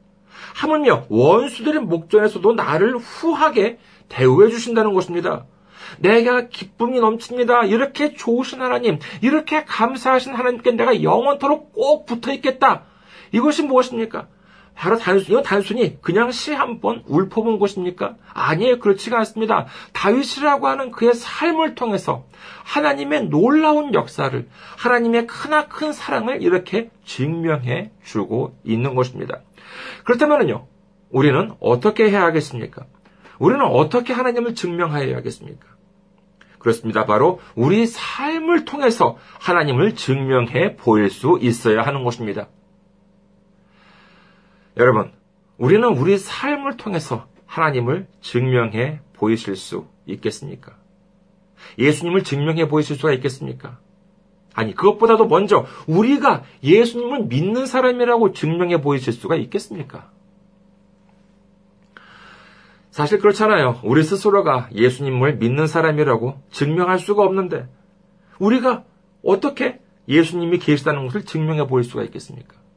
하물며 0.55 1.05
원수들의 1.11 1.83
목전에서도 1.83 2.55
나를 2.55 2.97
후하게 2.97 3.79
대우해 4.09 4.49
주신다는 4.49 4.95
것입니다. 4.95 5.45
내가 5.99 6.49
기쁨이 6.49 7.01
넘칩니다. 7.01 7.65
이렇게 7.65 8.15
좋으신 8.15 8.63
하나님, 8.63 8.99
이렇게 9.21 9.65
감사하신 9.65 10.35
하나님께 10.35 10.73
내가 10.73 11.03
영원토록 11.03 11.73
꼭 11.73 12.07
붙어 12.07 12.33
있겠다. 12.33 12.85
이것이 13.33 13.63
무엇입니까? 13.63 14.27
바로 14.79 14.97
단순히, 14.97 15.31
이건 15.33 15.43
단순히 15.43 16.01
그냥 16.01 16.31
시 16.31 16.53
한 16.55 16.81
번 16.81 17.03
울퍼본 17.07 17.59
것입니까? 17.59 18.15
아니에요. 18.33 18.79
그렇지가 18.79 19.19
않습니다. 19.19 19.67
다윗이라고 19.93 20.69
하는 20.69 20.91
그의 20.93 21.15
삶을 21.15 21.75
통해서 21.75 22.27
하나님의 22.65 23.29
놀라운 23.29 23.93
역사를, 23.95 24.49
하나님의 24.77 25.27
크나큰 25.27 25.93
사랑을 25.93 26.43
이렇게 26.43 26.91
증명해 27.05 27.91
주고 28.05 28.57
있는 28.65 28.95
것입니다. 28.95 29.41
그렇다면요, 30.05 30.67
우리는 31.11 31.53
어떻게 31.61 32.09
해야 32.11 32.23
하겠습니까? 32.23 32.85
우리는 33.41 33.65
어떻게 33.65 34.13
하나님을 34.13 34.55
증명하여야 34.55 35.17
하겠습니까? 35.17 35.67
그렇습니다. 36.59 37.05
바로 37.05 37.41
우리 37.55 37.87
삶을 37.87 38.65
통해서 38.65 39.17
하나님을 39.41 39.95
증명해 39.95 40.77
보일 40.77 41.09
수 41.11 41.39
있어야 41.41 41.83
하는 41.83 42.05
것입니다. 42.05 42.49
여러분, 44.79 45.11
우리는 45.57 45.87
우리 45.89 46.17
삶을 46.17 46.77
통해서 46.77 47.27
하나님을 47.47 48.07
증명해 48.21 49.01
보이실 49.15 49.57
수 49.57 49.87
있겠습니까? 50.07 50.77
예수님을 51.79 52.23
증명해 52.23 52.69
보이실 52.69 52.97
수가 52.97 53.13
있겠습니까? 53.15 53.79
아니, 54.55 54.75
그것보다도 54.75 55.27
먼저 55.27 55.67
우리가 55.87 56.45
예수님을 56.63 57.25
믿는 57.25 57.67
사람이라고 57.67 58.33
증명해 58.33 58.81
보이실 58.81 59.13
수가 59.13 59.35
있겠습니까? 59.37 60.11
사실 62.91 63.19
그렇잖아요. 63.19 63.81
우리 63.85 64.03
스스로가 64.03 64.71
예수님을 64.75 65.37
믿는 65.37 65.67
사람이라고 65.67 66.41
증명할 66.51 67.01
수가 67.01 67.23
없는데, 67.25 67.69
우리가 68.39 68.85
어떻게 69.25 69.81
예수님이 70.09 70.59
계시다는 70.59 71.07
것을 71.07 71.25
증명해 71.25 71.67
보일 71.67 71.85
수가 71.85 72.05
있겠습니까? 72.05 72.68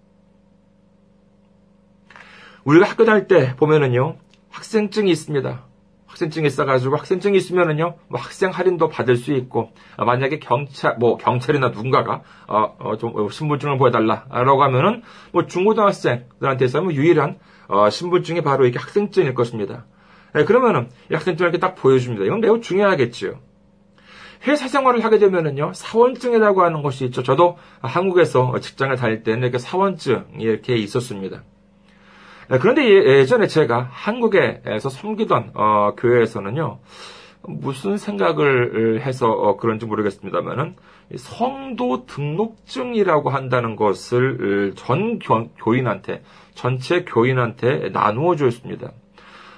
우리가 2.63 2.86
학교 2.89 3.06
다닐 3.06 3.28
때 3.28 3.56
보면은요, 3.56 4.17
학생증이 4.50 5.10
있습니다. 5.12 5.65
학생증이 6.06 6.45
있어가지고 6.45 6.97
학생증이 6.97 7.38
있으면은요, 7.38 7.95
뭐 8.10 8.19
학생 8.19 8.52
할인도 8.52 8.89
받을 8.89 9.15
수 9.15 9.34
있고, 9.34 9.71
아, 9.95 10.04
만약에 10.04 10.39
경찰, 10.39 10.97
뭐 11.00 11.17
경찰이나 11.17 11.69
누군가가, 11.69 12.21
어, 12.47 12.76
어, 12.80 12.97
좀 12.97 13.15
어, 13.15 13.30
신분증을 13.30 13.78
보여달라라고 13.78 14.63
하면은, 14.63 15.04
뭐 15.32 15.47
중고등학생들한테 15.47 16.65
있어면 16.65 16.86
뭐 16.86 16.93
유일한, 16.93 17.39
어, 17.67 17.89
신분증이 17.89 18.41
바로 18.41 18.65
이게 18.67 18.78
학생증일 18.78 19.34
것입니다. 19.34 19.86
네, 20.34 20.43
그러면은, 20.43 20.89
이 21.10 21.13
학생증을 21.13 21.50
이렇게 21.50 21.60
딱 21.60 21.76
보여줍니다. 21.76 22.26
이건 22.26 22.41
매우 22.41 22.60
중요하겠지요. 22.60 23.39
회사 24.47 24.67
생활을 24.67 25.04
하게 25.06 25.17
되면은요, 25.17 25.71
사원증이라고 25.74 26.63
하는 26.63 26.84
것이 26.84 27.06
있죠. 27.06 27.24
저도 27.24 27.58
한국에서 27.82 28.60
직장을 28.60 28.95
다닐 28.97 29.24
때는 29.24 29.43
이렇게 29.43 29.60
사원증이 29.60 30.39
이렇게 30.39 30.76
있었습니다. 30.76 31.43
네, 32.49 32.60
그런데 32.60 32.84
예, 32.84 33.19
예전에 33.19 33.47
제가 33.47 33.88
한국에서 33.91 34.89
섬기던 34.89 35.51
어, 35.54 35.93
교회에서는요, 35.97 36.80
무슨 37.43 37.97
생각을 37.97 39.01
해서 39.01 39.30
어, 39.30 39.58
그런지 39.58 39.86
모르겠습니다만은 39.86 40.75
성도 41.17 42.06
등록증이라고 42.06 43.30
한다는 43.30 43.75
것을 43.75 44.73
전 44.75 45.19
교인한테 45.58 46.23
전체 46.54 47.04
교인한테 47.04 47.89
나누어 47.91 48.36
줬습니다. 48.36 48.91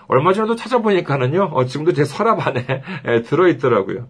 얼마 0.08 0.34
전에도 0.34 0.56
찾아보니까는요, 0.56 1.52
어, 1.54 1.66
지금도 1.66 1.94
제 1.94 2.04
서랍 2.04 2.46
안에 2.46 2.84
들어 3.26 3.48
있더라고요. 3.48 4.08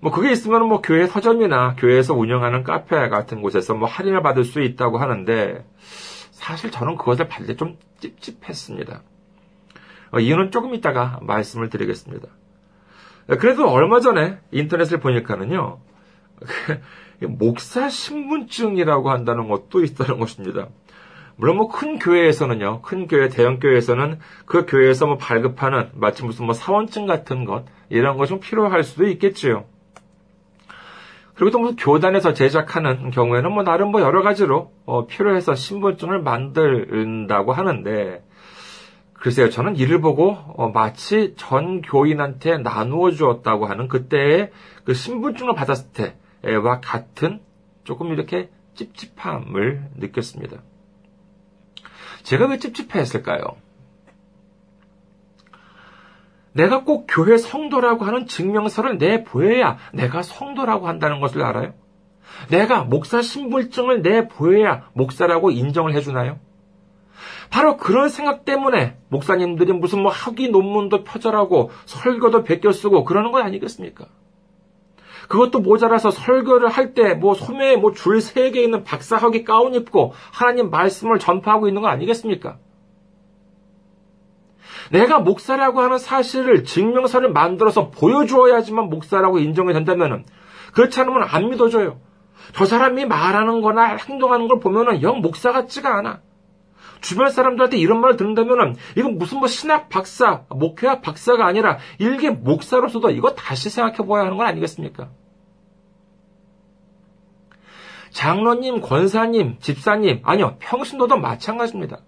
뭐 0.00 0.12
그게 0.12 0.30
있으면 0.30 0.68
뭐 0.68 0.82
교회 0.82 1.06
서점이나 1.06 1.74
교회에서 1.76 2.14
운영하는 2.14 2.62
카페 2.62 3.08
같은 3.08 3.42
곳에서 3.42 3.74
뭐 3.74 3.88
할인을 3.88 4.22
받을 4.22 4.44
수 4.44 4.60
있다고 4.60 4.98
하는데 4.98 5.64
사실 6.36 6.70
저는 6.70 6.96
그것을 6.96 7.28
때좀 7.46 7.78
찝찝했습니다. 7.98 9.02
어, 10.12 10.20
이유는 10.20 10.50
조금 10.50 10.74
이따가 10.74 11.18
말씀을 11.22 11.70
드리겠습니다. 11.70 12.28
그래도 13.40 13.66
얼마 13.68 14.00
전에 14.00 14.38
인터넷을 14.52 15.00
보니까는요, 15.00 15.80
목사 17.22 17.88
신분증이라고 17.88 19.10
한다는 19.10 19.48
것도 19.48 19.82
있다는 19.82 20.20
것입니다. 20.20 20.68
물론 21.36 21.56
뭐 21.56 21.68
큰 21.68 21.98
교회에서는요, 21.98 22.82
큰 22.82 23.08
교회, 23.08 23.28
대형 23.30 23.58
교회에서는 23.58 24.18
그 24.44 24.66
교회에서 24.66 25.06
뭐 25.06 25.16
발급하는 25.16 25.90
마치 25.94 26.22
무슨 26.22 26.44
뭐 26.44 26.54
사원증 26.54 27.06
같은 27.06 27.46
것, 27.46 27.64
이런 27.88 28.18
것이 28.18 28.28
좀 28.28 28.40
필요할 28.40 28.84
수도 28.84 29.06
있겠지요. 29.08 29.64
그리고 31.36 31.50
또 31.50 31.58
무슨 31.58 31.76
교단에서 31.76 32.32
제작하는 32.32 33.10
경우에는 33.10 33.52
뭐 33.52 33.62
나름 33.62 33.90
뭐 33.90 34.00
여러 34.00 34.22
가지로 34.22 34.72
어, 34.86 35.06
필요해서 35.06 35.54
신분증을 35.54 36.22
만든다고 36.22 37.52
하는데 37.52 38.24
글쎄요 39.12 39.50
저는 39.50 39.76
이를 39.76 40.00
보고 40.00 40.30
어, 40.30 40.70
마치 40.70 41.34
전 41.36 41.82
교인한테 41.82 42.56
나누어 42.58 43.10
주었다고 43.10 43.66
하는 43.66 43.86
그때의 43.88 44.50
그 44.84 44.94
신분증을 44.94 45.54
받았을 45.54 45.90
때와 46.42 46.80
같은 46.80 47.40
조금 47.84 48.12
이렇게 48.12 48.48
찝찝함을 48.74 49.90
느꼈습니다. 49.96 50.62
제가 52.22 52.46
왜 52.46 52.58
찝찝했을까요? 52.58 53.44
내가 56.56 56.84
꼭 56.84 57.06
교회 57.08 57.36
성도라고 57.36 58.04
하는 58.04 58.26
증명서를 58.26 58.98
내보여야 58.98 59.76
내가 59.92 60.22
성도라고 60.22 60.88
한다는 60.88 61.20
것을 61.20 61.42
알아요? 61.42 61.74
내가 62.50 62.82
목사 62.84 63.22
신분증을 63.22 64.02
내보여야 64.02 64.88
목사라고 64.94 65.50
인정을 65.50 65.94
해주나요? 65.94 66.38
바로 67.50 67.76
그런 67.76 68.08
생각 68.08 68.44
때문에 68.44 68.96
목사님들이 69.08 69.72
무슨 69.72 70.02
뭐 70.02 70.10
학위 70.10 70.48
논문도 70.48 71.04
표절하고 71.04 71.70
설교도 71.84 72.42
베껴 72.42 72.72
쓰고 72.72 73.04
그러는 73.04 73.32
건 73.32 73.42
아니겠습니까? 73.42 74.06
그것도 75.28 75.60
모자라서 75.60 76.10
설교를 76.10 76.68
할 76.68 76.94
때 76.94 77.14
뭐 77.14 77.34
소매에 77.34 77.76
뭐 77.76 77.92
줄 77.92 78.18
세 78.20 78.50
개 78.52 78.62
있는 78.62 78.84
박사 78.84 79.16
학위 79.16 79.44
가운 79.44 79.74
입고 79.74 80.12
하나님 80.32 80.70
말씀을 80.70 81.18
전파하고 81.18 81.68
있는 81.68 81.82
거 81.82 81.88
아니겠습니까? 81.88 82.58
내가 84.90 85.18
목사라고 85.18 85.80
하는 85.80 85.98
사실을 85.98 86.64
증명서를 86.64 87.32
만들어서 87.32 87.90
보여주어야지만 87.90 88.88
목사라고 88.88 89.38
인정이 89.38 89.72
된다면 89.72 90.24
그렇지 90.72 91.00
않으면 91.00 91.24
안 91.24 91.48
믿어줘요. 91.50 92.00
저 92.54 92.64
사람이 92.64 93.06
말하는 93.06 93.60
거나 93.60 93.96
행동하는 93.96 94.48
걸 94.48 94.60
보면은 94.60 95.02
영 95.02 95.20
목사 95.20 95.52
같지가 95.52 95.98
않아. 95.98 96.20
주변 97.00 97.30
사람들한테 97.30 97.76
이런 97.76 98.00
말을 98.00 98.16
듣는다면은 98.16 98.76
이건 98.96 99.18
무슨 99.18 99.38
뭐 99.38 99.48
신학 99.48 99.88
박사, 99.88 100.44
목회학 100.48 101.02
박사가 101.02 101.46
아니라 101.46 101.78
일개 101.98 102.30
목사로서도 102.30 103.10
이거 103.10 103.34
다시 103.34 103.70
생각해 103.70 103.98
보아야 103.98 104.24
하는 104.24 104.36
건 104.36 104.46
아니겠습니까? 104.46 105.10
장로님, 108.10 108.80
권사님, 108.80 109.58
집사님, 109.60 110.20
아니요, 110.24 110.56
평신도도 110.58 111.18
마찬가지입니다. 111.18 111.98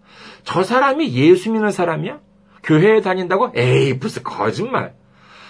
저 0.43 0.62
사람이 0.62 1.12
예수 1.12 1.53
믿는 1.53 1.71
사람이야? 1.71 2.21
교회에 2.62 3.01
다닌다고? 3.01 3.53
에이, 3.55 3.94
무슨 3.94 4.23
거짓말. 4.23 4.94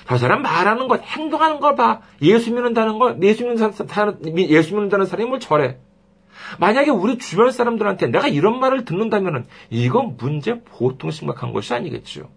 저 0.06 0.16
사람 0.16 0.42
말하는 0.42 0.88
것, 0.88 1.02
행동하는 1.02 1.60
걸 1.60 1.74
봐. 1.76 2.00
예수 2.22 2.52
믿는다는 2.52 2.98
걸, 2.98 3.22
예수 3.22 3.44
믿는 3.44 3.72
사람, 3.86 4.18
예수 4.36 4.74
믿는다는 4.74 5.06
사람이 5.06 5.28
뭘 5.28 5.40
저래. 5.40 5.78
만약에 6.58 6.90
우리 6.90 7.18
주변 7.18 7.50
사람들한테 7.50 8.06
내가 8.06 8.28
이런 8.28 8.58
말을 8.58 8.84
듣는다면 8.84 9.46
이건 9.70 10.16
문제 10.16 10.62
보통 10.62 11.10
심각한 11.10 11.52
것이 11.52 11.74
아니겠죠. 11.74 12.30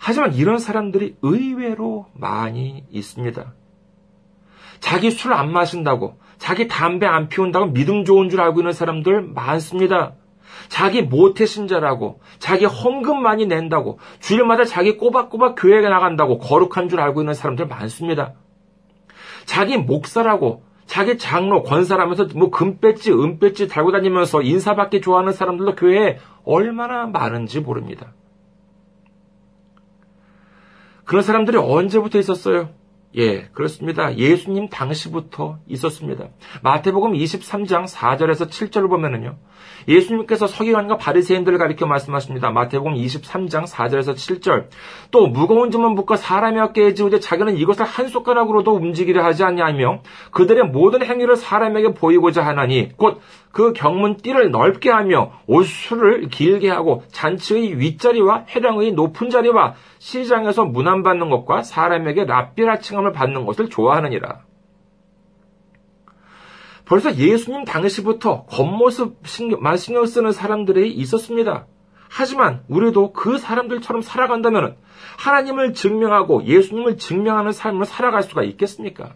하지만 0.00 0.34
이런 0.34 0.58
사람들이 0.58 1.16
의외로 1.22 2.06
많이 2.14 2.84
있습니다. 2.90 3.54
자기 4.80 5.12
술 5.12 5.32
안 5.32 5.52
마신다고, 5.52 6.18
자기 6.38 6.66
담배 6.66 7.06
안 7.06 7.28
피운다고 7.28 7.66
믿음 7.66 8.04
좋은 8.04 8.28
줄 8.28 8.40
알고 8.40 8.60
있는 8.60 8.72
사람들 8.72 9.22
많습니다. 9.22 10.14
자기 10.68 11.02
모태 11.02 11.46
신자라고, 11.46 12.20
자기 12.38 12.64
헌금 12.64 13.22
많이 13.22 13.46
낸다고, 13.46 13.98
주일마다 14.20 14.64
자기 14.64 14.96
꼬박꼬박 14.96 15.56
교회에 15.58 15.80
나간다고 15.88 16.38
거룩한 16.38 16.88
줄 16.88 17.00
알고 17.00 17.22
있는 17.22 17.34
사람들 17.34 17.66
많습니다. 17.66 18.34
자기 19.44 19.76
목사라고 19.76 20.64
자기 20.86 21.16
장로 21.16 21.62
권사라면서 21.62 22.28
뭐 22.34 22.50
금배지 22.50 23.12
은배지 23.12 23.68
달고 23.68 23.92
다니면서 23.92 24.42
인사받기 24.42 25.00
좋아하는 25.00 25.32
사람들도 25.32 25.74
교회에 25.76 26.18
얼마나 26.44 27.06
많은지 27.06 27.60
모릅니다. 27.60 28.12
그런 31.04 31.22
사람들이 31.22 31.56
언제부터 31.56 32.18
있었어요? 32.18 32.70
예, 33.16 33.42
그렇습니다. 33.52 34.16
예수님 34.16 34.68
당시부터 34.68 35.58
있었습니다. 35.68 36.28
마태복음 36.62 37.12
23장 37.12 37.86
4절에서 37.86 38.48
7절을 38.48 38.88
보면은요. 38.88 39.36
예수님께서 39.86 40.46
서기관과 40.46 40.96
바리새인들을 40.96 41.58
가리켜 41.58 41.86
말씀하십니다. 41.86 42.50
마태복음 42.50 42.94
23장 42.94 43.66
4절에서 43.66 44.14
7절. 44.14 44.68
또 45.10 45.26
무거운 45.26 45.70
짐을 45.70 45.90
묶어 45.90 46.16
사람의 46.16 46.62
어깨에 46.62 46.94
지우되 46.94 47.20
자기는 47.20 47.56
이것을 47.56 47.84
한 47.84 48.08
손가락으로도 48.08 48.72
움직이려 48.72 49.22
하지 49.22 49.44
않냐며 49.44 50.00
그들의 50.30 50.64
모든 50.68 51.04
행위를 51.04 51.36
사람에게 51.36 51.92
보이고자 51.94 52.44
하나니 52.44 52.92
곧 52.96 53.20
그 53.52 53.74
경문 53.74 54.16
띠를 54.16 54.50
넓게 54.50 54.90
하며 54.90 55.32
옷수를 55.46 56.28
길게 56.28 56.70
하고 56.70 57.04
잔치의 57.12 57.78
윗자리와 57.78 58.46
회당의 58.48 58.92
높은 58.92 59.28
자리와 59.28 59.74
시장에서 59.98 60.64
문안받는 60.64 61.28
것과 61.28 61.62
사람에게 61.62 62.24
랍비라 62.24 62.78
칭함을 62.78 63.12
받는 63.12 63.44
것을 63.44 63.68
좋아하느니라. 63.68 64.40
벌써 66.86 67.14
예수님 67.14 67.64
당시부터 67.64 68.44
겉모습 68.46 69.26
신경, 69.26 69.76
신경 69.76 70.06
쓰는 70.06 70.32
사람들이 70.32 70.90
있었습니다. 70.90 71.66
하지만 72.08 72.62
우리도 72.68 73.12
그 73.12 73.38
사람들처럼 73.38 74.02
살아간다면 74.02 74.76
하나님을 75.18 75.72
증명하고 75.72 76.44
예수님을 76.44 76.98
증명하는 76.98 77.52
삶을 77.52 77.86
살아갈 77.86 78.22
수가 78.22 78.42
있겠습니까? 78.42 79.14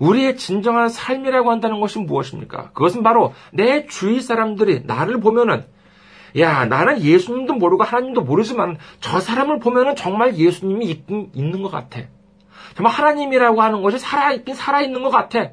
우리의 0.00 0.36
진정한 0.36 0.88
삶이라고 0.88 1.50
한다는 1.50 1.80
것이 1.80 1.98
무엇입니까? 1.98 2.72
그것은 2.72 3.02
바로 3.02 3.34
내 3.52 3.86
주위 3.86 4.20
사람들이 4.20 4.82
나를 4.84 5.20
보면은 5.20 5.64
야, 6.38 6.64
나는 6.64 7.02
예수님도 7.02 7.54
모르고 7.54 7.82
하나님도 7.84 8.22
모르지만 8.22 8.78
저 9.00 9.20
사람을 9.20 9.58
보면은 9.60 9.96
정말 9.96 10.36
예수님이 10.36 10.86
있긴, 10.86 11.30
있는 11.34 11.62
것 11.62 11.70
같아. 11.70 12.00
정말 12.74 12.92
하나님이라고 12.92 13.60
하는 13.62 13.82
것이 13.82 13.98
살아있긴 13.98 14.54
살아있는 14.54 15.02
것 15.02 15.10
같아. 15.10 15.50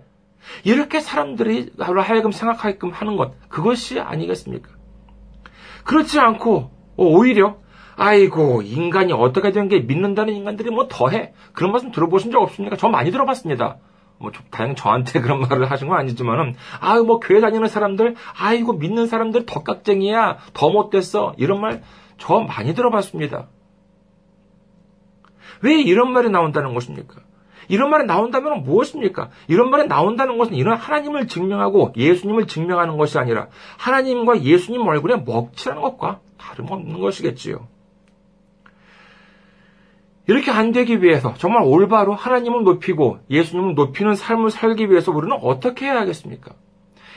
이렇게 0.64 1.00
사람들이 1.02 1.72
나로 1.76 2.02
하여금 2.02 2.32
생각하게끔 2.32 2.92
하는 2.92 3.18
것, 3.18 3.34
그것이 3.50 4.00
아니겠습니까? 4.00 4.70
그렇지 5.84 6.20
않고, 6.20 6.72
오히려, 6.96 7.58
아이고, 7.96 8.62
인간이 8.62 9.12
어떻게 9.14 9.52
된 9.52 9.68
게 9.68 9.80
믿는다는 9.80 10.34
인간들이 10.36 10.70
뭐 10.70 10.88
더해. 10.88 11.34
그런 11.54 11.72
말씀 11.72 11.92
들어보신 11.92 12.32
적 12.32 12.42
없습니까? 12.42 12.78
저 12.78 12.88
많이 12.88 13.12
들어봤습니다. 13.12 13.78
뭐, 14.20 14.32
다행히 14.50 14.76
저한테 14.76 15.20
그런 15.22 15.42
말을 15.42 15.70
하신 15.70 15.88
건 15.88 16.00
아니지만은, 16.00 16.56
아유, 16.80 17.04
뭐, 17.04 17.20
교회 17.20 17.40
다니는 17.40 17.68
사람들, 17.68 18.16
아이고, 18.38 18.74
믿는 18.74 19.08
사람들 19.08 19.46
덕깍쟁이야, 19.46 20.38
더 20.54 20.70
못됐어. 20.70 21.36
이런 21.38 21.62
말, 21.62 21.84
저 22.18 22.40
많이 22.40 22.74
들어봤습니다. 22.74 23.48
왜 25.62 25.82
이런 25.82 26.12
말이 26.12 26.30
나온다는 26.30 26.74
것입니까? 26.74 27.22
이런 27.70 27.90
말이 27.90 28.06
나온다면 28.06 28.64
무엇입니까? 28.64 29.30
이런 29.48 29.70
말이 29.70 29.88
나온다는 29.88 30.38
것은 30.38 30.56
이런 30.56 30.78
하나님을 30.78 31.28
증명하고 31.28 31.94
예수님을 31.98 32.48
증명하는 32.48 32.98
것이 32.98 33.18
아니라 33.18 33.48
하나님과 33.78 34.44
예수님 34.44 34.82
얼굴에 34.88 35.18
먹칠하는 35.18 35.82
것과 35.82 36.22
다름없는 36.38 37.00
것이겠지요. 37.00 37.68
이렇게 40.28 40.52
안 40.52 40.74
되기 40.74 41.02
위해서 41.02 41.34
정말 41.38 41.64
올바로 41.64 42.14
하나님을 42.14 42.64
높이고 42.64 43.20
예수님을 43.30 43.76
높이는 43.76 44.14
삶을 44.14 44.50
살기 44.52 44.92
위해서 44.92 45.12
우리는 45.12 45.36
어떻게 45.42 45.86
해야 45.86 46.02
하겠습니까? 46.02 46.52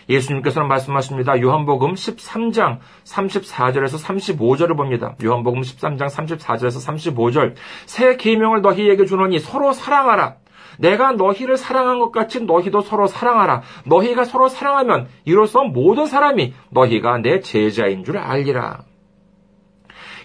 예수님께서는 0.09 0.69
말씀하십니다. 0.69 1.41
요한복음 1.41 1.95
13장 1.95 2.79
34절에서 3.05 4.05
35절을 4.05 4.77
봅니다. 4.77 5.15
요한복음 5.23 5.61
13장 5.61 6.09
34절에서 6.09 7.15
35절. 7.15 7.55
새 7.87 8.17
계명을 8.17 8.63
너희에게 8.63 9.05
주노니 9.05 9.39
서로 9.39 9.73
사랑하라. 9.73 10.37
내가 10.79 11.13
너희를 11.13 11.57
사랑한 11.57 11.99
것 11.99 12.11
같이 12.11 12.41
너희도 12.41 12.81
서로 12.81 13.07
사랑하라. 13.07 13.63
너희가 13.85 14.25
서로 14.25 14.49
사랑하면 14.49 15.09
이로써 15.25 15.63
모든 15.63 16.07
사람이 16.07 16.55
너희가 16.71 17.19
내 17.19 17.41
제자인 17.41 18.03
줄 18.03 18.19
알리라. 18.19 18.90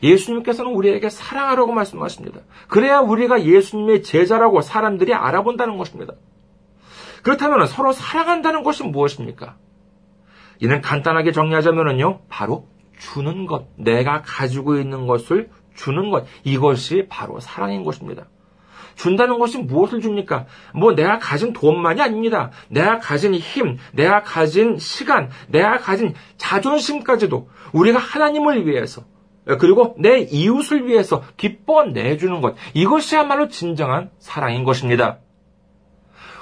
예수님께서는 0.05 0.71
우리에게 0.71 1.09
사랑하라고 1.09 1.71
말씀하십니다. 1.71 2.41
그래야 2.67 2.99
우리가 2.99 3.43
예수님의 3.43 4.03
제자라고 4.03 4.61
사람들이 4.61 5.13
알아본다는 5.13 5.77
것입니다. 5.77 6.13
그렇다면 7.23 7.65
서로 7.67 7.91
사랑한다는 7.91 8.63
것이 8.63 8.83
무엇입니까? 8.83 9.57
이는 10.59 10.81
간단하게 10.81 11.31
정리하자면요. 11.31 12.21
바로 12.29 12.67
주는 12.97 13.45
것. 13.45 13.67
내가 13.77 14.21
가지고 14.21 14.77
있는 14.77 15.07
것을 15.07 15.49
주는 15.75 16.11
것. 16.11 16.25
이것이 16.43 17.07
바로 17.09 17.39
사랑인 17.39 17.83
것입니다. 17.83 18.27
준다는 18.95 19.39
것이 19.39 19.57
무엇을 19.57 19.99
줍니까? 19.99 20.45
뭐 20.73 20.93
내가 20.93 21.19
가진 21.19 21.51
돈만이 21.51 22.01
아닙니다. 22.01 22.51
내가 22.69 22.99
가진 22.99 23.33
힘, 23.33 23.77
내가 23.91 24.23
가진 24.23 24.77
시간, 24.77 25.29
내가 25.49 25.77
가진 25.77 26.13
자존심까지도 26.37 27.49
우리가 27.73 27.99
하나님을 27.99 28.65
위해서 28.65 29.03
그리고 29.59 29.95
내 29.99 30.19
이웃을 30.19 30.87
위해서 30.87 31.23
기뻐 31.37 31.85
내주는 31.85 32.41
것. 32.41 32.55
이것이야말로 32.73 33.47
진정한 33.47 34.09
사랑인 34.19 34.63
것입니다. 34.63 35.19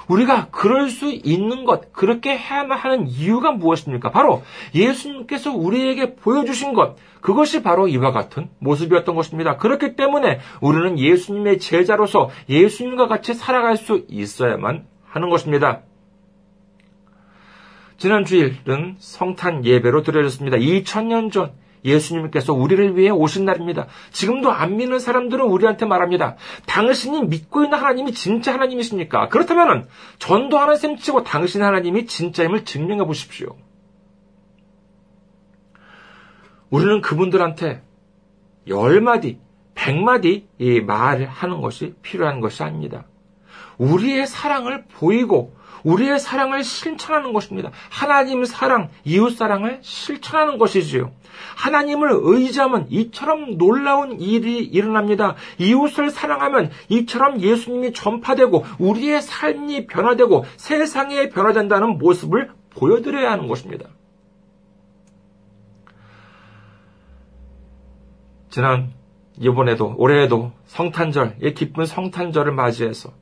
우리가 0.08 0.48
그럴 0.50 0.88
수 0.90 1.10
있는 1.10 1.64
것, 1.64 1.92
그렇게 1.92 2.36
해야만 2.36 2.78
하는 2.78 3.06
이유가 3.08 3.52
무엇입니까? 3.52 4.10
바로 4.10 4.42
예수님께서 4.74 5.52
우리에게 5.52 6.16
보여주신 6.16 6.74
것, 6.74 6.96
그것이 7.20 7.62
바로 7.62 7.88
이와 7.88 8.12
같은 8.12 8.50
모습이었던 8.58 9.14
것입니다. 9.14 9.56
그렇기 9.56 9.96
때문에 9.96 10.40
우리는 10.60 10.98
예수님의 10.98 11.58
제자로서 11.58 12.30
예수님과 12.48 13.06
같이 13.06 13.34
살아갈 13.34 13.76
수 13.76 14.04
있어야만 14.08 14.86
하는 15.06 15.30
것입니다. 15.30 15.80
지난 17.96 18.24
주일은 18.24 18.96
성탄 18.98 19.64
예배로 19.64 20.02
드려졌습니다. 20.02 20.58
2000년 20.58 21.32
전 21.32 21.52
예수님께서 21.84 22.52
우리를 22.52 22.96
위해 22.96 23.10
오신 23.10 23.44
날입니다. 23.44 23.86
지금도 24.10 24.50
안 24.50 24.76
믿는 24.76 24.98
사람들은 24.98 25.44
우리한테 25.44 25.86
말합니다. 25.86 26.36
당신이 26.66 27.24
믿고 27.24 27.64
있는 27.64 27.78
하나님이 27.78 28.12
진짜 28.12 28.54
하나님이십니까? 28.54 29.28
그렇다면 29.28 29.88
전도하는 30.18 30.76
셈 30.76 30.96
치고 30.96 31.24
당신 31.24 31.62
하나님이 31.62 32.06
진짜임을 32.06 32.64
증명해 32.64 33.04
보십시오. 33.04 33.56
우리는 36.70 37.00
그분들한테 37.02 37.82
열마디, 38.66 39.38
백마디 39.74 40.48
이 40.58 40.80
말을 40.80 41.26
하는 41.26 41.60
것이 41.60 41.94
필요한 42.02 42.40
것이 42.40 42.62
아닙니다. 42.62 43.04
우리의 43.78 44.26
사랑을 44.26 44.84
보이고 44.84 45.54
우리의 45.84 46.18
사랑을 46.18 46.64
실천하는 46.64 47.32
것입니다. 47.32 47.70
하나님 47.90 48.44
사랑, 48.44 48.88
이웃 49.04 49.30
사랑을 49.36 49.78
실천하는 49.82 50.58
것이지요. 50.58 51.12
하나님을 51.56 52.10
의지하면 52.12 52.86
이처럼 52.90 53.58
놀라운 53.58 54.20
일이 54.20 54.58
일어납니다. 54.60 55.34
이웃을 55.58 56.10
사랑하면 56.10 56.70
이처럼 56.88 57.40
예수님이 57.40 57.92
전파되고 57.92 58.64
우리의 58.78 59.20
삶이 59.20 59.86
변화되고 59.86 60.44
세상에 60.56 61.28
변화된다는 61.28 61.98
모습을 61.98 62.50
보여드려야 62.70 63.30
하는 63.30 63.46
것입니다. 63.46 63.88
지난 68.48 68.92
이번에도 69.38 69.94
올해에도 69.98 70.52
성탄절, 70.66 71.38
이 71.42 71.54
기쁜 71.54 71.86
성탄절을 71.86 72.52
맞이해서 72.52 73.12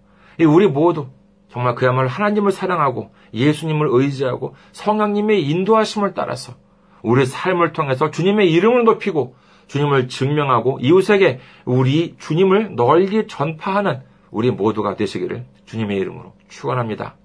우리 0.41 0.67
모두 0.67 1.09
정말 1.49 1.75
그야말로 1.75 2.09
하나님을 2.09 2.51
사랑하고 2.51 3.13
예수님을 3.35 3.89
의지하고 3.91 4.55
성령님의 4.73 5.49
인도하심을 5.49 6.15
따라서 6.15 6.55
우리 7.03 7.27
삶을 7.27 7.73
통해서 7.73 8.11
주님의 8.11 8.51
이름을 8.53 8.85
높이고 8.85 9.35
주님을 9.67 10.09
증명하고 10.09 10.79
이웃에게 10.81 11.41
우리 11.65 12.17
주님을 12.19 12.75
널리 12.77 13.27
전파하는 13.27 14.03
우리 14.31 14.51
모두가 14.51 14.97
되시기를 14.97 15.45
주님의 15.67 15.99
이름으로 15.99 16.35
축원합니다. 16.49 17.17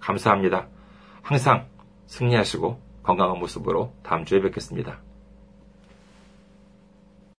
감사합니다. 0.00 0.68
항상 1.22 1.66
승리하시고 2.06 2.80
건강한 3.02 3.38
모습으로 3.38 3.92
다음 4.02 4.24
주에 4.24 4.40
뵙겠습니다. 4.40 5.00